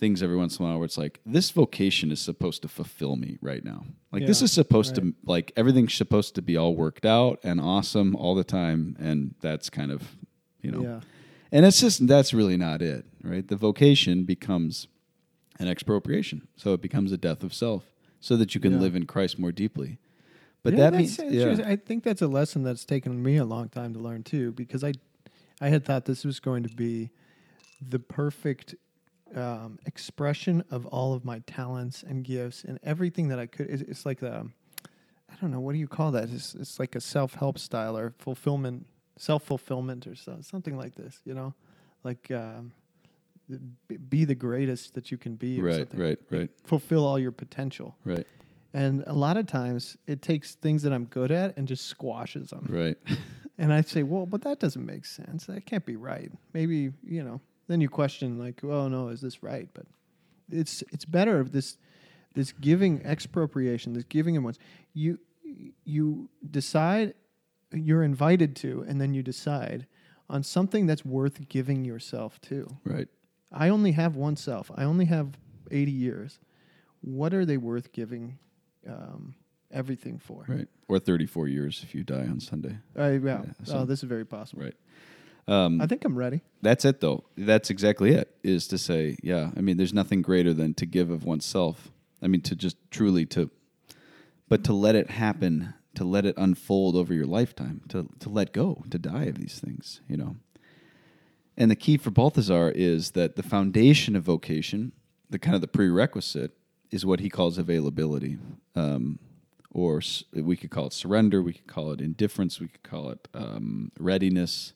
[0.00, 3.16] things every once in a while where it's like this vocation is supposed to fulfill
[3.16, 3.84] me right now.
[4.10, 5.06] Like this is supposed right.
[5.06, 9.34] to like everything's supposed to be all worked out and awesome all the time and
[9.40, 10.16] that's kind of,
[10.62, 10.82] you know.
[10.82, 11.00] Yeah.
[11.52, 13.46] And it's just that's really not it, right?
[13.46, 14.88] The vocation becomes
[15.58, 16.48] an expropriation.
[16.56, 17.84] So it becomes a death of self
[18.18, 18.80] so that you can Yeah.
[18.80, 19.98] live in Christ more deeply.
[20.62, 21.62] But Yeah, that means yeah.
[21.64, 24.82] I think that's a lesson that's taken me a long time to learn too, because
[24.82, 24.94] I,
[25.60, 27.10] I had thought this was going to be
[27.86, 28.74] the perfect
[29.36, 33.68] um, expression of all of my talents and gifts and everything that I could.
[33.70, 34.46] It's, it's like the,
[35.30, 36.30] I don't know, what do you call that?
[36.30, 40.94] It's, it's like a self help style or fulfillment, self fulfillment or so, something like
[40.94, 41.20] this.
[41.24, 41.54] You know,
[42.04, 42.72] like um,
[44.08, 45.60] be the greatest that you can be.
[45.60, 46.00] Or Right, something.
[46.00, 47.96] right, right, Fulfill all your potential.
[48.04, 48.26] right,
[48.74, 52.50] And a lot of times it takes things that I'm good at and just squashes
[52.50, 52.66] them.
[52.68, 52.96] right.
[53.58, 55.44] And I say, well, but that doesn't make sense.
[55.44, 56.32] That can't be right.
[56.54, 59.68] Maybe, you know, then you question like, oh no, is this right?
[59.72, 59.86] But
[60.50, 61.76] it's it's better if this
[62.34, 64.58] this giving expropriation, this giving in once
[64.92, 65.18] you
[65.84, 67.14] you decide
[67.72, 69.86] you're invited to and then you decide
[70.28, 72.66] on something that's worth giving yourself to.
[72.84, 73.08] right.
[73.52, 74.70] I only have one self.
[74.76, 75.36] I only have
[75.72, 76.38] 80 years.
[77.00, 78.38] What are they worth giving
[78.88, 79.34] um,
[79.72, 80.44] everything for?
[80.46, 80.68] Right.
[80.86, 82.78] Or 34 years if you die on Sunday.
[82.96, 83.18] Uh, yeah.
[83.18, 84.62] Yeah, so- oh, this is very possible.
[84.62, 84.74] Right.
[85.80, 86.42] I think I'm ready.
[86.62, 87.24] That's it, though.
[87.36, 88.34] That's exactly it.
[88.42, 89.50] Is to say, yeah.
[89.56, 91.90] I mean, there's nothing greater than to give of oneself.
[92.22, 93.50] I mean, to just truly to,
[94.48, 98.52] but to let it happen, to let it unfold over your lifetime, to to let
[98.52, 100.00] go, to die of these things.
[100.08, 100.36] You know.
[101.56, 104.92] And the key for Balthasar is that the foundation of vocation,
[105.28, 106.52] the kind of the prerequisite,
[106.90, 108.38] is what he calls availability.
[108.74, 109.18] Um,
[109.72, 113.10] or s- we could call it surrender, we could call it indifference, we could call
[113.10, 114.72] it um, readiness,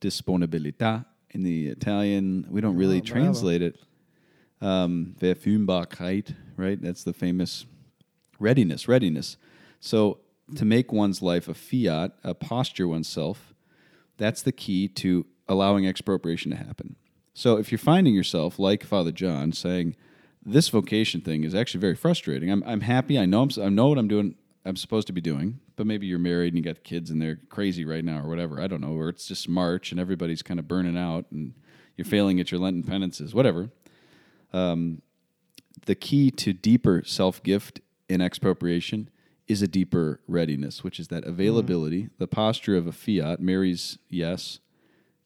[0.00, 1.04] disponibilità.
[1.30, 3.78] In the Italian, we don't really Oh, translate it.
[4.60, 6.80] Um, Verfügbarkeit, right?
[6.80, 7.66] That's the famous
[8.38, 9.36] readiness, readiness.
[9.80, 10.18] So
[10.54, 13.52] to make one's life a fiat, a posture oneself,
[14.16, 16.96] that's the key to allowing expropriation to happen.
[17.34, 19.94] So if you're finding yourself, like Father John, saying,
[20.42, 22.50] this vocation thing is actually very frustrating.
[22.50, 23.18] I'm, I'm happy.
[23.18, 24.36] I know I'm, I know what I'm doing.
[24.64, 27.38] I'm supposed to be doing, but maybe you're married and you got kids and they're
[27.48, 28.60] crazy right now or whatever.
[28.60, 28.92] I don't know.
[28.92, 31.54] Or it's just March and everybody's kind of burning out and
[31.96, 33.70] you're failing at your Lenten penances, whatever.
[34.52, 35.02] Um,
[35.84, 39.10] the key to deeper self gift in expropriation
[39.46, 44.58] is a deeper readiness, which is that availability, the posture of a fiat, Mary's yes,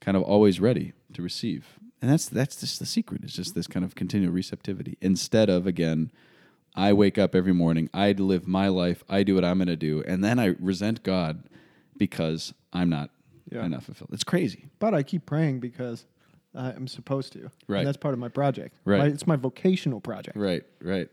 [0.01, 1.79] kind of always ready to receive.
[2.03, 3.23] And that's that's just the secret.
[3.25, 4.97] It's just this kind of continual receptivity.
[5.01, 6.11] Instead of again,
[6.75, 10.03] I wake up every morning, I live my life, I do what I'm gonna do,
[10.07, 11.45] and then I resent God
[11.97, 13.11] because I'm not
[13.51, 13.65] Yeah.
[13.67, 14.11] enough fulfilled.
[14.13, 14.67] It's crazy.
[14.79, 16.07] But I keep praying because
[16.55, 17.51] I'm supposed to.
[17.69, 17.79] Right.
[17.81, 18.77] And that's part of my project.
[18.85, 18.99] Right.
[18.99, 20.37] My- it's my vocational project.
[20.37, 21.09] Right, right.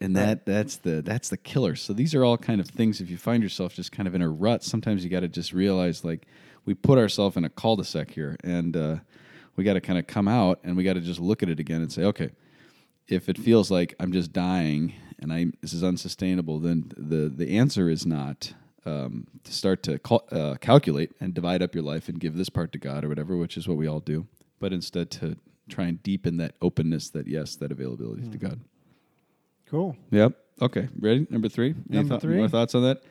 [0.00, 1.74] And that that's the that's the killer.
[1.74, 4.20] So these are all kind of things if you find yourself just kind of in
[4.22, 6.26] a rut, sometimes you got to just realize like
[6.66, 8.96] we put ourselves in a cul-de-sac here and uh,
[9.56, 11.58] we got to kind of come out and we got to just look at it
[11.60, 12.30] again and say, okay,
[13.08, 17.56] if it feels like I'm just dying and I this is unsustainable, then the the
[17.56, 18.52] answer is not
[18.84, 22.48] um, to start to cal- uh, calculate and divide up your life and give this
[22.48, 24.26] part to God or whatever, which is what we all do,
[24.60, 25.36] but instead to
[25.68, 28.60] try and deepen that openness, that yes, that availability to God.
[29.68, 29.96] Cool.
[30.12, 30.32] Yep.
[30.62, 30.88] Okay.
[31.00, 31.26] Ready?
[31.28, 31.70] Number three.
[31.70, 32.36] Any Number thought- three.
[32.36, 33.02] More thoughts on that?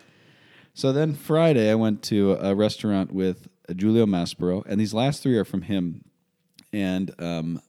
[0.73, 5.38] So then Friday, I went to a restaurant with Giulio Maspero, and these last three
[5.38, 6.03] are from him.
[6.73, 7.62] And um,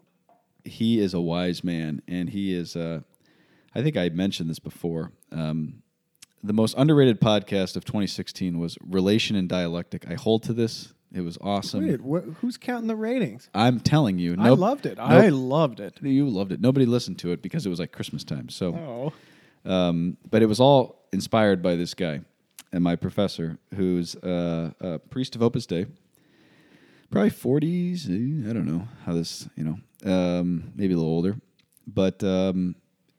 [0.67, 2.77] he is a wise man, and he is.
[2.77, 3.01] Uh,
[3.75, 5.13] I think I mentioned this before.
[5.33, 5.83] Um,
[6.43, 10.09] the most underrated podcast of 2016 was Relation and Dialectic.
[10.09, 10.93] I hold to this.
[11.13, 11.87] It was awesome.
[11.87, 13.49] Wait, wh- who's counting the ratings?
[13.55, 14.99] I'm telling you, I loved it.
[14.99, 15.07] nope.
[15.09, 15.99] I loved it.
[16.03, 16.61] you loved it.
[16.61, 18.49] Nobody listened to it because it was like Christmas time.
[18.49, 18.75] So
[19.67, 19.71] Oh.
[19.71, 22.21] um, but it was all inspired by this guy
[22.73, 25.87] and my professor, who's uh, a priest of Opus Dei,
[27.11, 28.07] probably forties.
[28.07, 31.37] I don't know how this, you know, um, maybe a little older,
[31.87, 32.75] but um,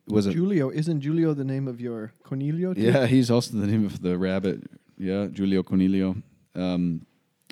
[0.08, 0.70] was a Julio.
[0.70, 2.74] Isn't Julio the name of your Cornelio?
[2.74, 2.82] too?
[2.82, 3.06] yeah.
[3.06, 4.64] He's also the name of the rabbit.
[4.98, 6.16] Yeah, Julio Cornelio.
[6.56, 7.06] Um,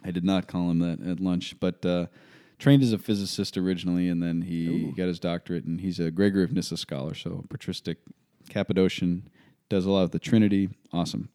[0.04, 2.08] I did not call him that at lunch, but uh,
[2.60, 6.44] trained as a physicist originally, and then he got his doctorate, and he's a Gregory
[6.44, 7.98] of Nyssa scholar, so patristic,
[8.50, 9.30] Cappadocian,
[9.70, 10.70] does a lot of the Trinity.
[10.94, 11.30] Awesome.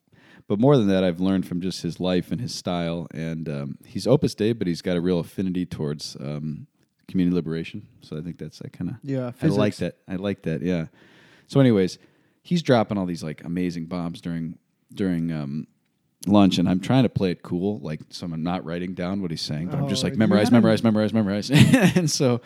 [0.47, 3.77] But more than that, I've learned from just his life and his style, and um,
[3.85, 6.67] he's Opus Dei, but he's got a real affinity towards um,
[7.11, 7.87] community liberation.
[8.01, 9.97] So I think that's I kind of Yeah, I like that.
[10.07, 10.61] I like that.
[10.61, 10.85] Yeah.
[11.47, 11.97] So, anyways,
[12.41, 14.57] he's dropping all these like amazing bombs during
[14.93, 15.67] during um,
[16.27, 19.31] lunch, and I'm trying to play it cool, like so I'm not writing down what
[19.31, 21.49] he's saying, but I'm just Oh, like you memorize, memorize, memorize, memorize,
[21.95, 22.41] and so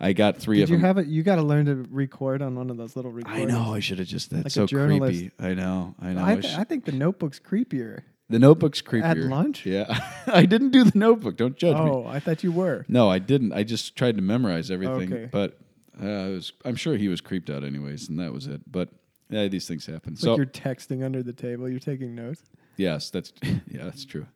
[0.00, 0.84] I got three Did of you them.
[0.84, 1.06] have it?
[1.08, 3.74] You got to learn to record on one of those little I know.
[3.74, 4.30] I should have just.
[4.30, 5.30] That's Like so creepy.
[5.38, 5.94] I know.
[6.00, 6.22] I know.
[6.24, 8.00] I, I sh- I think the Notebook's creepier.
[8.30, 9.04] The notebook's creepier.
[9.04, 9.66] At lunch?
[9.66, 11.36] Yeah, I didn't do the notebook.
[11.36, 11.90] Don't judge me.
[11.90, 12.86] Oh, I thought you were.
[12.88, 13.52] No, I didn't.
[13.52, 15.12] I just tried to memorize everything.
[15.12, 15.28] Okay.
[15.30, 15.58] But
[16.02, 18.62] uh, I was, I'm sure he was creeped out anyways, and that was it.
[18.70, 18.88] But
[19.28, 20.12] yeah, these things happen.
[20.12, 21.68] It's so like you're texting under the table.
[21.68, 22.42] You're taking notes.
[22.76, 24.26] yes, that's yeah, that's true.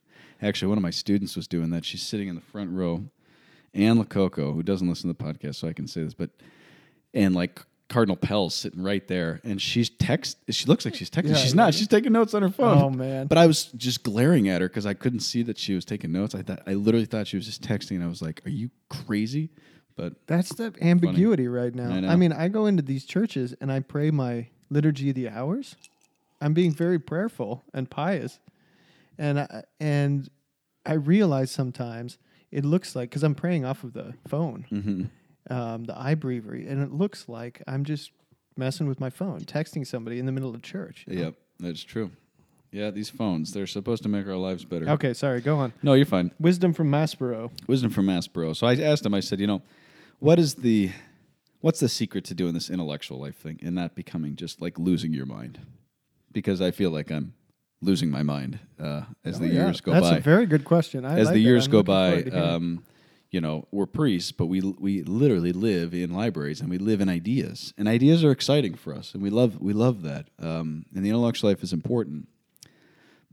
[0.42, 1.84] Actually, one of my students was doing that.
[1.84, 3.04] She's sitting in the front row.
[3.72, 6.30] Anne Lococo, who doesn't listen to the podcast, so I can say this, but
[7.12, 10.38] and like Cardinal Pell's sitting right there, and she's text.
[10.50, 11.30] She looks like she's texting.
[11.30, 11.74] Yeah, she's not.
[11.74, 12.78] She's taking notes on her phone.
[12.78, 13.26] Oh, man.
[13.26, 16.10] But I was just glaring at her because I couldn't see that she was taking
[16.10, 16.34] notes.
[16.34, 17.92] I thought I literally thought she was just texting.
[17.96, 19.50] And I was like, "Are you crazy?"
[19.96, 21.94] But That's the ambiguity right now.
[22.08, 22.12] I.
[22.14, 25.76] I mean, I go into these churches and I pray my liturgy of the hours.
[26.40, 28.40] I'm being very prayerful and pious,
[29.18, 30.28] and I, and
[30.84, 32.18] I realize sometimes
[32.50, 35.04] it looks like because I'm praying off of the phone, Mm-hmm.
[35.50, 38.10] Um, the iBreviary, and it looks like I'm just
[38.56, 41.04] messing with my phone, texting somebody in the middle of church.
[41.08, 41.22] you know?
[41.22, 42.10] Yep, that's true.
[42.72, 44.88] Yeah, these phones, they're supposed to make our lives better.
[44.90, 45.40] Okay, sorry.
[45.40, 45.72] Go on.
[45.82, 46.32] No, you're fine.
[46.40, 47.50] Wisdom from Maspero.
[47.68, 48.54] Wisdom from Maspero.
[48.56, 49.62] So I asked him, I said, you know,
[50.18, 50.90] what is the
[51.60, 55.12] what's the secret to doing this intellectual life thing and not becoming just like losing
[55.12, 55.60] your mind?
[56.32, 57.34] Because I feel like I'm
[57.80, 59.66] losing my mind uh, as the Oh, yeah.
[59.66, 60.00] years go by.
[60.00, 60.16] That's by.
[60.16, 61.04] a very good question.
[61.04, 61.44] I as like the it.
[61.44, 62.54] years I'm go looking by, forward to hearing it.
[62.54, 62.84] um,
[63.34, 67.08] you know, we're priests, but we we literally live in libraries and we live in
[67.08, 70.28] ideas, and ideas are exciting for us, and we love we love that.
[70.38, 72.28] Um, and the intellectual life is important,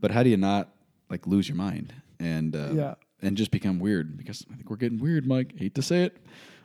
[0.00, 0.70] but how do you not
[1.08, 2.94] like lose your mind and uh, Yeah.
[3.22, 4.16] and just become weird?
[4.16, 5.52] Because I think we're getting weird, Mike.
[5.56, 6.16] Hate to say it,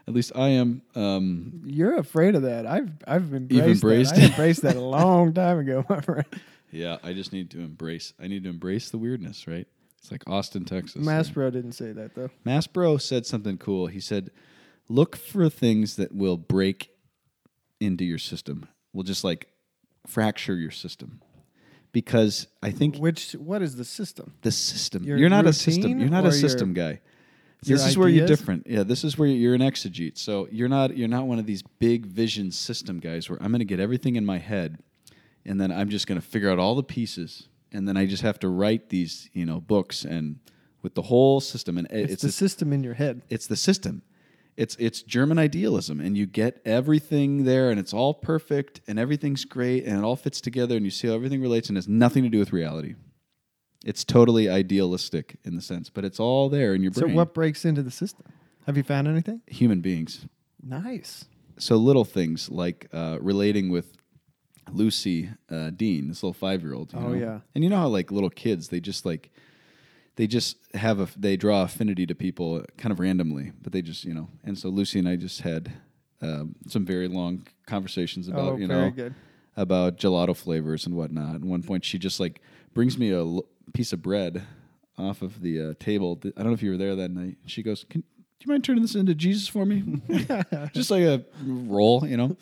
[0.08, 0.82] at least I am.
[0.96, 2.66] Um, You're afraid of that.
[2.66, 4.24] I've I've embraced, embraced that.
[4.24, 6.26] I embraced that a long time ago, my friend.
[6.72, 8.14] yeah, I just need to embrace.
[8.20, 9.68] I need to embrace the weirdness, right?
[10.00, 11.06] It's like Austin, Texas.
[11.06, 12.30] Maspero didn't say that though.
[12.46, 13.88] Maspero said something cool.
[13.88, 14.32] He said,
[14.88, 16.92] "Look for things that will break
[17.80, 18.68] into your system.
[18.94, 19.48] Will just like
[20.06, 21.22] fracture your system."
[21.92, 24.34] Because I think Which what is the system?
[24.42, 25.04] the system.
[25.04, 26.00] Your you're not a system.
[26.00, 27.02] You're not a system guy.
[27.64, 28.68] This is where you're different.
[28.68, 30.18] Yeah, this is where you're an exegete.
[30.18, 33.60] So you're not you're not one of these big vision system guys where I'm going
[33.60, 34.78] to get everything in my head,
[35.46, 38.24] and then I'm just going to figure out all the pieces, and then I just
[38.24, 40.40] have to write these you know books and
[40.84, 41.78] with the whole system.
[41.78, 43.22] And It's, it's the a- system in your head.
[43.30, 44.02] it's the system.
[44.64, 49.46] It's it's German idealism, and you get everything there, and it's all perfect, and everything's
[49.46, 52.24] great, and it all fits together, and you see how everything relates, and has nothing
[52.24, 52.96] to do with reality.
[53.86, 57.14] It's totally idealistic in the sense, but it's all there in your So brain.
[57.16, 58.26] what breaks into the system?
[58.66, 59.42] Have you found anything?
[59.48, 60.26] Human beings.
[60.64, 61.26] Nice.
[61.60, 63.88] So little things like uh, relating with
[64.72, 66.92] Lucy uh, Dean, this little five year old.
[66.96, 67.40] Oh, yeah.
[67.56, 69.32] and you know how like little kids, they just like
[70.18, 74.04] they just have a they draw affinity to people kind of randomly, but they just
[74.04, 74.30] you know.
[74.44, 75.72] And so Lucy and I just had
[76.22, 79.14] um, some very long conversations about oh, you know good.
[79.56, 81.36] about gelato flavors and whatnot.
[81.36, 82.42] At one point, she just like
[82.74, 84.44] brings me a l- piece of bread
[84.98, 86.20] off of the uh, table.
[86.24, 87.38] I don't know if you were there that night.
[87.46, 90.02] She goes, "Can do you mind turning this into Jesus for me?"
[90.74, 92.36] just like a roll, you know.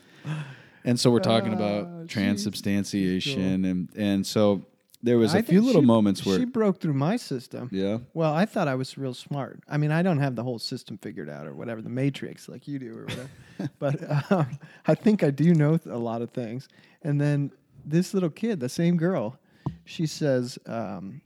[0.88, 4.65] And so we're talking Ah, about she's- transubstantiation, and and so
[5.04, 7.69] there was a I few little she- moments where she broke through my system.
[7.71, 9.60] yeah, Well, I thought I was real smart.
[9.67, 12.67] I mean, I don't have the whole system figured out or whatever, the matrix like
[12.67, 13.30] you do or whatever.
[13.80, 16.67] but um, I think I do know a lot of things.
[17.04, 17.52] And then
[17.86, 19.38] this little kid, the same girl,
[19.86, 21.21] she says um,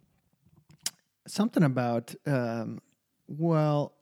[1.28, 2.80] something about, um,
[3.28, 3.94] well,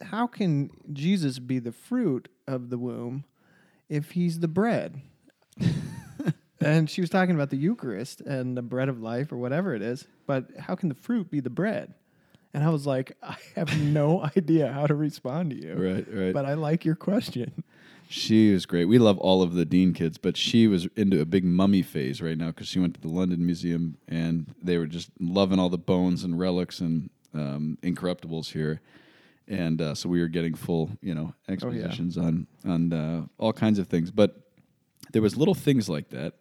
[0.00, 3.24] how can Jesus be the fruit of the womb
[3.88, 5.00] if he's the bread?
[6.60, 9.82] and she was talking about the Eucharist and the bread of life or whatever it
[9.82, 11.94] is, but how can the fruit be the bread?
[12.54, 15.74] And I was like, I have no idea how to respond to you.
[15.74, 16.32] right, right.
[16.32, 17.64] But I like your question.
[18.08, 18.84] She was great.
[18.84, 22.22] We love all of the Dean kids, but she was into a big mummy phase
[22.22, 25.68] right now because she went to the London Museum and they were just loving all
[25.68, 28.80] the bones and relics and um, incorruptibles here.
[29.48, 33.78] And uh, so we were getting full, you know, expositions on on uh, all kinds
[33.78, 34.10] of things.
[34.10, 34.34] But
[35.12, 36.34] there was little things like that,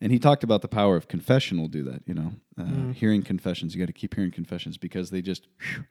[0.00, 2.02] and he talked about the power of confession will do that.
[2.06, 3.74] You know, uh, hearing confessions.
[3.74, 5.84] You got to keep hearing confessions because they just whew,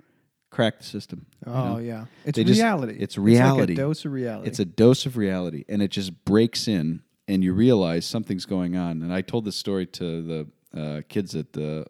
[0.49, 1.25] crack the system.
[1.45, 1.77] you Oh know?
[1.79, 2.95] yeah, it's They just- reality.
[2.97, 3.73] it's reality.
[3.73, 4.47] like a dose of reality.
[4.47, 8.77] It's a dose of reality, and it just breaks in, and you realize something's going
[8.77, 9.01] on.
[9.01, 10.47] And I told this story to the
[10.81, 11.85] uh, kids at the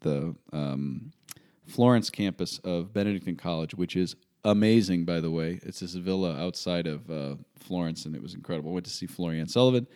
[0.00, 1.12] the um,
[1.72, 5.58] Florence campus of Benedictine College, which is amazing, by the way.
[5.62, 8.70] It's this villa outside of uh, Florence, and it was incredible.
[8.70, 9.86] I went to see Florian Sullivan.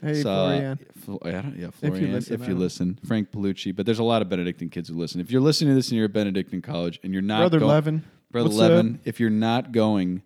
[0.00, 0.78] hey, Florian.
[0.96, 3.76] Fl- I don't- yeah, you Florian, listen, if you listen, Frank Palucci.
[3.76, 5.20] But there's a lot of Benedictine kids who listen.
[5.20, 7.66] If you're listening to this and you're at Benedictine College and you're not Brother go-
[7.66, 8.04] Levin.
[8.30, 8.70] Brother What's up?
[8.70, 10.22] Levin, if you're not going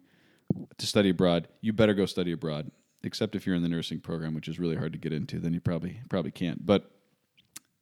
[0.79, 2.71] to study abroad, you better go study abroad.
[3.05, 5.53] Except if you're in the nursing program, which is really hard to get into, then
[5.53, 6.65] you probably probably can't.
[6.65, 6.89] But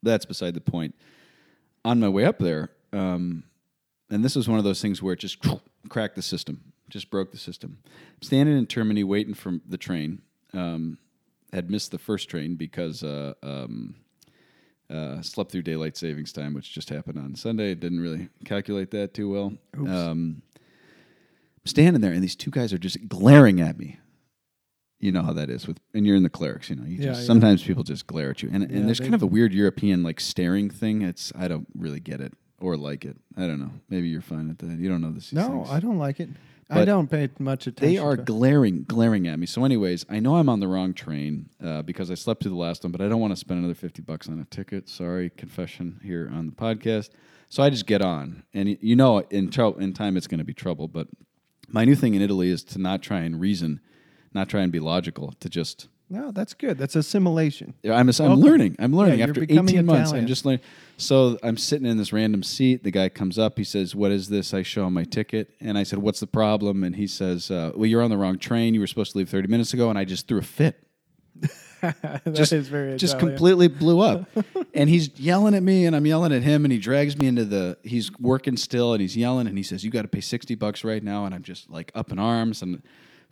[0.02, 0.94] that's beside the point.
[1.84, 3.44] On my way up there, um,
[4.10, 5.38] and this was one of those things where it just
[5.88, 7.78] cracked the system, just broke the system.
[8.20, 10.22] Standing in Termini, waiting for the train.
[10.52, 10.98] Um,
[11.52, 13.96] had missed the first train because uh, um,
[14.88, 17.74] uh, slept through daylight savings time, which just happened on Sunday.
[17.74, 19.52] Didn't really calculate that too well.
[19.76, 20.42] Um,
[21.64, 23.98] standing there, and these two guys are just glaring at me.
[24.98, 26.68] You know how that is with, and you're in the clerics.
[26.68, 27.26] You know, you Yeah, just yeah.
[27.26, 30.02] sometimes people just glare at you, and Yeah, and there's kind of a weird European
[30.02, 31.02] like staring thing.
[31.02, 33.16] It's I don't really get it or like it.
[33.36, 33.72] I don't know.
[33.88, 34.78] Maybe you're fine at that.
[34.78, 35.32] You don't know this.
[35.32, 35.70] No, things.
[35.70, 36.28] I don't like it.
[36.72, 37.94] I don't pay much attention.
[37.94, 39.46] They are glaring, glaring at me.
[39.46, 42.58] So, anyways, I know I'm on the wrong train uh, because I slept through the
[42.58, 44.88] last one, but I don't want to spend another fifty bucks on a ticket.
[44.88, 47.10] Sorry, confession here on the podcast.
[47.48, 50.54] So I just get on, and you know, in in time it's going to be
[50.54, 50.86] trouble.
[50.86, 51.08] But
[51.68, 53.80] my new thing in Italy is to not try and reason,
[54.32, 55.32] not try and be logical.
[55.40, 56.76] To just no, that's good.
[56.76, 57.74] That's assimilation.
[57.82, 58.40] yeah, I'm, I'm Welcome.
[58.40, 58.76] learning.
[58.78, 60.00] I'm learning Yeah, you're after becoming 18 months.
[60.00, 60.26] I'm Italian.
[60.26, 60.60] just learning.
[60.96, 62.82] So I'm sitting in this random seat.
[62.84, 63.56] The guy comes up.
[63.56, 66.26] He says, "What is this?" I show him my ticket, and I said, "What's the
[66.26, 68.74] problem?" And he says, uh, "Well, you're on the wrong train.
[68.74, 70.82] You were supposed to leave 30 minutes ago." And I just threw a fit.
[71.80, 73.36] That is just very just Italian.
[73.38, 74.28] completely blew up.
[74.74, 77.46] and he's yelling at me, and I'm yelling at him, and he drags me into
[77.46, 77.78] the.
[77.82, 80.84] He's working still, and he's yelling, and he says, "You got to pay sixty bucks
[80.84, 82.82] right now," and I'm just like up in arms, and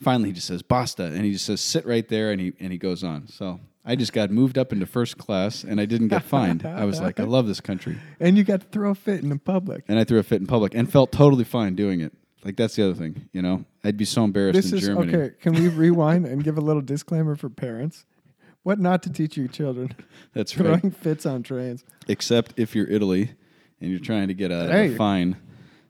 [0.01, 2.73] finally he just says, "Basta," and he just says, "Sit right there," and he and
[2.73, 3.29] he goes on.
[3.29, 3.61] So.
[3.85, 6.67] I just got moved up into first class and I didn't get fined.
[6.67, 7.97] I was like, I love this country.
[8.21, 9.85] And you got to throw a fit in the public.
[9.89, 12.13] And I threw a fit in public and felt totally fine doing it.
[12.45, 13.65] Like that's the other thing, you know.
[13.83, 15.15] I'd be so embarrassed This in is Germany.
[15.17, 15.35] okay.
[15.41, 18.05] Can we rewind and give a little disclaimer for parents?
[18.63, 19.95] What not to teach your children?
[20.35, 20.79] That's right.
[20.81, 21.83] Throwing fits on trains.
[22.09, 23.31] Except if you're Italy
[23.81, 24.93] and you're trying to get of Hey.
[24.93, 25.37] a fine,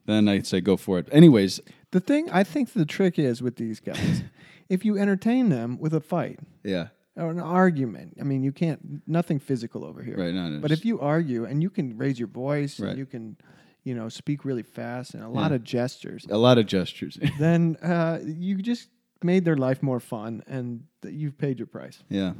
[0.09, 1.07] then I'd say go for it.
[1.13, 1.61] Anyways,
[1.93, 4.23] The thing I think the trick is with these guys,
[4.69, 9.03] if you entertain them with a fight yeah, or an argument, I mean, you can't
[9.07, 10.17] nothing physical over here.
[10.17, 10.35] right.
[10.35, 12.91] No, no, But if you argue and you can raise your voice Right.
[12.91, 13.37] and you can,
[13.85, 17.77] you know, speak really fast and a lot of gestures, a lot of gestures, then
[17.83, 18.89] uh, you just
[19.23, 22.03] made their life more fun and th- you've paid your price.
[22.09, 22.33] yeah.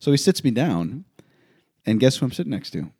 [0.00, 1.04] So he sits me down,
[1.84, 2.92] and guess who I'm sitting next to?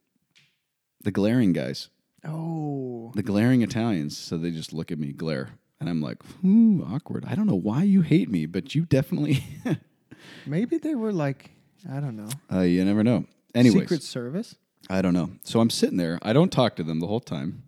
[1.04, 1.90] The glaring guys,
[2.26, 4.16] Oh, the glaring Italians.
[4.16, 5.50] So they just look at me, glare,
[5.80, 7.24] and I'm like, ooh, awkward.
[7.26, 9.44] I don't know why you hate me, but you definitely.
[10.46, 11.50] maybe they were like,
[11.90, 13.24] I don't know, uh, you never know.
[13.54, 14.56] Anyways, Secret Service.
[14.90, 15.30] I don't know.
[15.42, 16.18] So I'm sitting there.
[16.22, 17.64] I don't talk to them the whole time.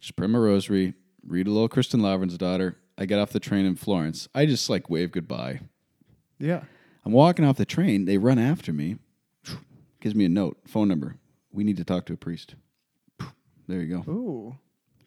[0.00, 0.94] Just pray my rosary,
[1.26, 2.74] read a little Kristin Lavransdatter.
[2.96, 4.28] I get off the train in Florence.
[4.34, 5.60] I just like wave goodbye.
[6.38, 6.64] Yeah.
[7.04, 8.04] I'm walking off the train.
[8.04, 8.96] They run after me.
[10.00, 11.16] Gives me a note, phone number.
[11.50, 12.54] We need to talk to a priest.
[13.66, 14.10] There you go.
[14.10, 14.56] Ooh,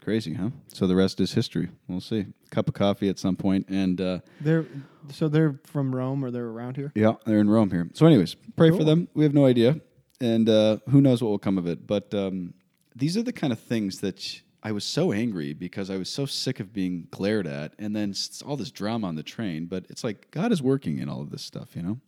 [0.07, 0.51] Crazy, huh?
[0.73, 1.67] So the rest is history.
[1.89, 2.27] We'll see.
[2.49, 4.65] Cup of coffee at some point, and uh, they're
[5.11, 6.93] so they're from Rome or they're around here.
[6.95, 7.89] Yeah, they're in Rome here.
[7.93, 9.09] So, anyways, pray for them.
[9.13, 9.81] We have no idea,
[10.21, 11.85] and uh, who knows what will come of it.
[11.85, 12.53] But um,
[12.95, 16.25] these are the kind of things that I was so angry because I was so
[16.25, 18.13] sick of being glared at, and then
[18.45, 19.65] all this drama on the train.
[19.65, 21.99] But it's like God is working in all of this stuff, you know.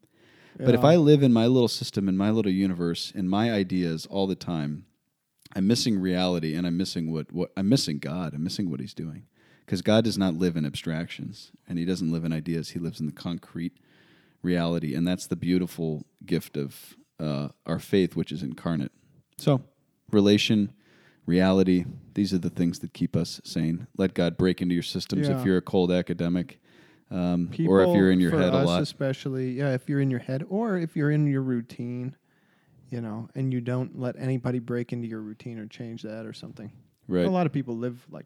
[0.58, 4.06] But if I live in my little system, in my little universe, in my ideas
[4.06, 4.86] all the time,
[5.56, 8.34] I'm missing reality, and I'm missing what, what I'm missing God.
[8.34, 9.24] I'm missing what He's doing,
[9.66, 12.70] because God does not live in abstractions, and He doesn't live in ideas.
[12.70, 13.74] He lives in the concrete
[14.44, 18.92] reality, and that's the beautiful gift of uh, our faith, which is incarnate.
[19.38, 19.62] So,
[20.12, 20.72] relation,
[21.26, 23.88] reality, these are the things that keep us sane.
[23.98, 25.40] Let God break into your systems Yeah.
[25.40, 26.60] if you're a cold academic,
[27.12, 28.82] um, People, or if you're in your head a lot.
[28.84, 29.52] especially.
[29.54, 32.16] Yeah, if you're in your head, or if you're in your routine,
[32.90, 36.34] you know, and you don't let anybody break into your routine or change that or
[36.34, 36.72] something.
[37.08, 37.26] Right.
[37.26, 38.26] A lot of people live like,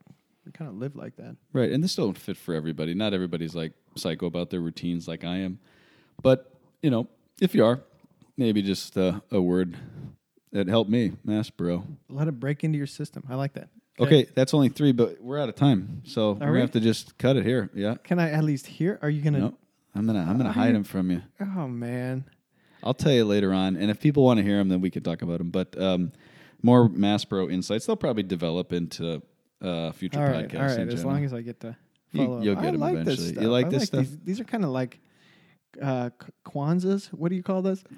[0.53, 1.35] kind of live like that.
[1.53, 2.93] Right, and this don't fit for everybody.
[2.93, 5.59] Not everybody's like psycho about their routines like I am.
[6.21, 6.51] But
[6.81, 7.07] you know,
[7.41, 7.79] if you are,
[8.37, 9.77] maybe just uh, a word
[10.51, 11.85] that helped me, mass bro.
[12.09, 13.23] Let it break into your system.
[13.29, 13.69] I like that.
[13.99, 17.17] Okay, that's only three, but we're out of time, so we're gonna have to just
[17.19, 17.69] cut it here.
[17.75, 18.97] Yeah, Can I at least hear?
[19.03, 19.39] Are you gonna?
[19.39, 19.57] no,
[19.93, 21.21] I'm gonna I'm gonna Are hide them from you.
[21.39, 22.25] Oh man.
[22.83, 25.03] I'll tell you later on, and if people want to hear them, then we can
[25.03, 25.49] talk about them.
[25.49, 26.11] But um,
[26.61, 29.21] more mass bro insights, they'll probably develop into
[29.61, 30.71] uh, future All right, podcasts.
[30.77, 30.93] all right.
[30.93, 31.75] as long as I get to
[32.11, 32.41] You- follow.
[32.41, 32.61] you'll up.
[32.63, 33.15] get I 'em like eventually.
[33.15, 33.45] This You stuff.
[33.51, 33.99] like I this stuff?
[34.01, 34.99] These, these are kind of like
[35.81, 36.09] uh,
[36.45, 37.07] Kwanzas.
[37.07, 37.79] What do you call this?
[37.79, 37.97] Isn't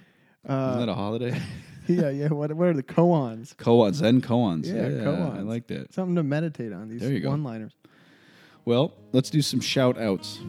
[0.55, 1.41] Uh, that a holiday?
[1.87, 2.27] yeah, yeah.
[2.29, 3.55] What what are the koans?
[3.55, 4.67] koans, Zen koans.
[4.67, 5.37] Yeah, I koans.
[5.37, 5.93] I like that.
[5.93, 6.87] Something to meditate on.
[6.89, 7.29] These There you go.
[7.31, 7.73] one-liners.
[8.63, 10.39] Well, let's do some shout outs.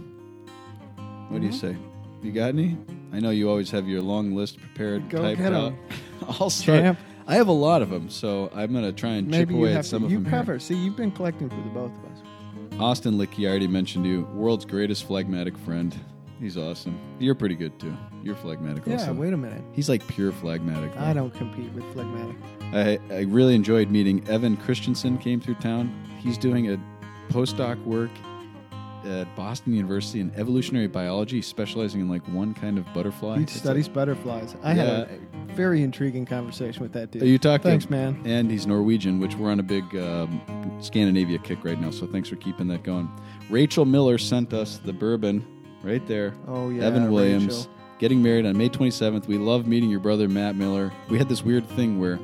[1.29, 1.59] What do you Mm-hmm.
[1.73, 1.77] say?
[2.23, 2.77] You got any?
[3.13, 5.55] I know you always have your long list prepared, Go typed get 'em.
[5.55, 5.75] out.
[6.41, 6.81] I'll start.
[6.81, 6.99] Champ.
[7.29, 9.57] I have a lot of them, so I'm going to try and Maybe chip you
[9.59, 10.07] away have at some to.
[10.07, 10.31] of You them.
[10.31, 10.53] cover.
[10.53, 10.61] here.
[10.61, 12.81] See, you've been collecting for the both of us.
[12.81, 14.29] Austin Litke, I already mentioned you.
[14.35, 15.95] World's greatest phlegmatic friend.
[16.39, 16.99] He's awesome.
[17.19, 17.97] You're pretty good too.
[18.23, 18.95] You're phlegmatic Yeah.
[18.99, 19.15] also.
[19.15, 19.63] Wait a minute.
[19.73, 20.93] He's like pure phlegmatic.
[20.95, 21.01] though.
[21.01, 22.37] I don't compete with phlegmatic.
[22.75, 25.93] I, I really enjoyed meeting Evan Christensen came through town.
[26.21, 26.79] He's doing a
[27.31, 28.11] postdoc work
[29.07, 33.39] at Boston University in evolutionary biology, specializing in like one kind of butterfly.
[33.39, 34.57] He studies butterflies.
[34.63, 35.09] I had a
[35.55, 37.23] very intriguing conversation with that dude.
[37.23, 37.71] Are you talking?
[37.71, 38.21] Thanks, man.
[38.25, 40.41] And he's Norwegian, which we're on a big um,
[40.81, 41.91] Scandinavia kick right now.
[41.91, 43.09] So thanks for keeping that going.
[43.49, 45.47] Rachel Miller sent us the bourbon
[45.83, 46.35] right there.
[46.49, 46.85] Oh yeah.
[46.85, 47.71] Evan Williams Rachel.
[47.99, 49.27] getting married on May 27th.
[49.27, 50.93] We love meeting your brother Matt Miller.
[51.09, 52.19] We had this weird thing where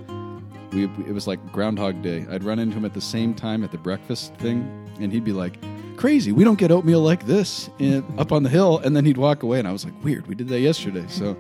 [0.72, 2.26] we it was like Groundhog Day.
[2.30, 5.32] I'd run into him at the same time at the breakfast thing, and he'd be
[5.32, 5.58] like,
[5.96, 9.16] "Crazy, we don't get oatmeal like this in, up on the hill." And then he'd
[9.16, 11.36] walk away, and I was like, "Weird, we did that yesterday." So,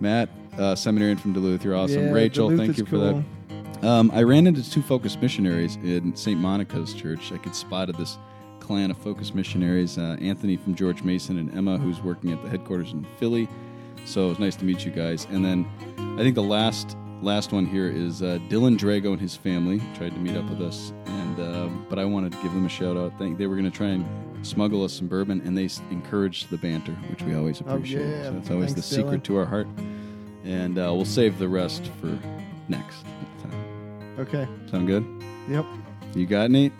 [0.00, 0.28] Matt,
[0.58, 2.06] uh, seminarian from Duluth, you're awesome.
[2.06, 3.24] Yeah, Rachel, Duluth thank you for cool.
[3.80, 3.86] that.
[3.86, 6.40] Um, I ran into two Focus missionaries in St.
[6.40, 7.30] Monica's church.
[7.32, 8.16] I could spotted this
[8.60, 12.48] clan of Focus missionaries, uh, Anthony from George Mason and Emma, who's working at the
[12.48, 13.48] headquarters in Philly.
[14.04, 15.26] So it was nice to meet you guys.
[15.30, 15.66] And then
[16.18, 20.12] I think the last last one here is uh, Dylan Drago and his family tried
[20.12, 22.96] to meet up with us, and uh, but I wanted to give them a shout
[22.96, 23.16] out.
[23.18, 26.50] Think they were going to try and smuggle us some bourbon, and they s- encouraged
[26.50, 28.06] the banter, which we always Oh, appreciate.
[28.06, 28.22] yeah.
[28.24, 29.24] So that's always Thanks, the secret Dylan.
[29.24, 29.66] to our heart,
[30.44, 32.18] and uh, we'll save the rest for
[32.68, 33.04] next.
[33.42, 34.14] time.
[34.18, 34.46] Okay.
[34.70, 35.04] Sound good?
[35.48, 35.64] Yep.
[36.14, 36.70] You got any?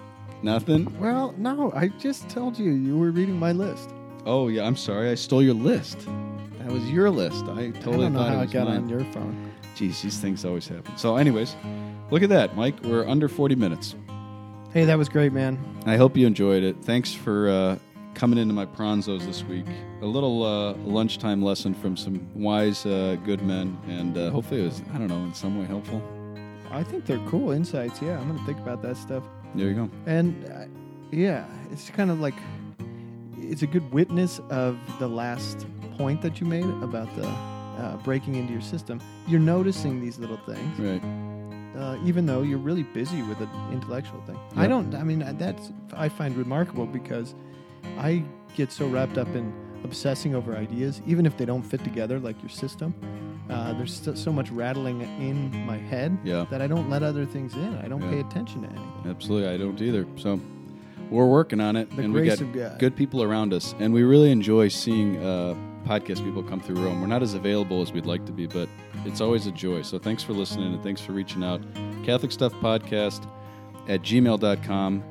[0.43, 0.97] Nothing?
[1.01, 3.91] Well, no, I just told you you were reading my list.
[4.27, 5.11] Oh yeah, I'm sorry.
[5.11, 5.99] I stole your list.
[6.59, 7.45] That was your list.
[7.45, 8.77] I totally I don't know how it got mine.
[8.83, 9.53] on your phone.
[9.77, 10.97] Jeez, these things always happen.
[10.97, 11.55] So, anyways,
[12.11, 12.83] look at that, Mike.
[12.83, 13.95] We're under 40 minutes.
[14.73, 15.59] Hey, that was great, man.
[15.85, 16.77] I hope you enjoyed it.
[16.83, 17.79] Thanks for uh,
[18.15, 19.67] coming into my Pranzos this week.
[20.01, 24.65] A little uh, lunchtime lesson from some wise, uh, good men, and uh, hopefully it
[24.65, 26.03] was, I don't know, in some way helpful.
[26.71, 28.01] I think they're cool insights.
[28.01, 29.23] Yeah, I'm gonna think about that stuff.
[29.55, 29.91] There you go.
[30.07, 30.65] And uh,
[31.11, 32.35] yeah, it's kind of like
[33.39, 35.67] it's a good witness of the last
[35.99, 37.27] point that you made about the
[37.79, 39.01] uh, breaking into your system.
[39.27, 41.03] You're noticing these little things, Right.
[41.81, 44.39] uh, even though you're really busy with an intellectual thing.
[44.57, 44.95] I don't.
[44.95, 47.35] I mean, uh, that's I find remarkable because
[47.99, 48.23] I
[48.57, 49.53] get so wrapped up in
[49.85, 52.95] obsessing over ideas, even if they don't fit together like your system.
[53.49, 56.47] Uh, there's so, so much rattling in my head Yeah.
[56.51, 57.75] that I don't let other things in.
[57.77, 58.11] I don't Yeah.
[58.11, 58.93] pay attention to anything.
[59.07, 59.49] Absolutely.
[59.49, 60.05] I don't either.
[60.17, 60.41] So,
[61.11, 62.79] we're working on it, The and we grace got of God.
[62.81, 65.55] good people around us, and we really enjoy seeing uh,
[65.87, 67.01] podcast people come through Rome.
[67.01, 68.69] We're not as available as we'd like to be, but
[69.05, 69.83] it's always a joy.
[69.83, 71.61] So thanks for listening and thanks for reaching out.
[72.05, 73.29] Catholic Stuff Podcast
[73.89, 75.03] at gmail.com.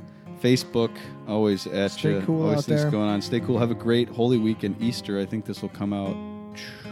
[0.42, 0.92] Facebook,
[1.28, 2.22] always at Stay you.
[2.22, 2.92] cool always things there.
[2.92, 3.22] going on.
[3.22, 3.58] Stay cool.
[3.58, 5.20] Have a great Holy Week and Easter.
[5.20, 6.16] I think this will come out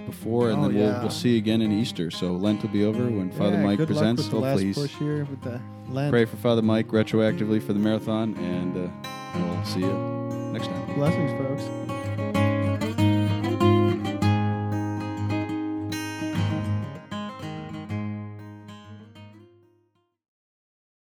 [0.07, 1.01] before, and Oh, then we'll, yeah.
[1.01, 2.09] we'll see you again in Easter.
[2.09, 4.23] So Lent will be over when Father Yeah, Mike presents.
[4.23, 6.11] Luck with the Hopefully, last he's push here with the Lent.
[6.11, 8.89] pray for Father Mike retroactively for the marathon, and uh,
[9.36, 9.93] we'll see you
[10.51, 10.95] next time.
[10.95, 11.82] Blessings, folks.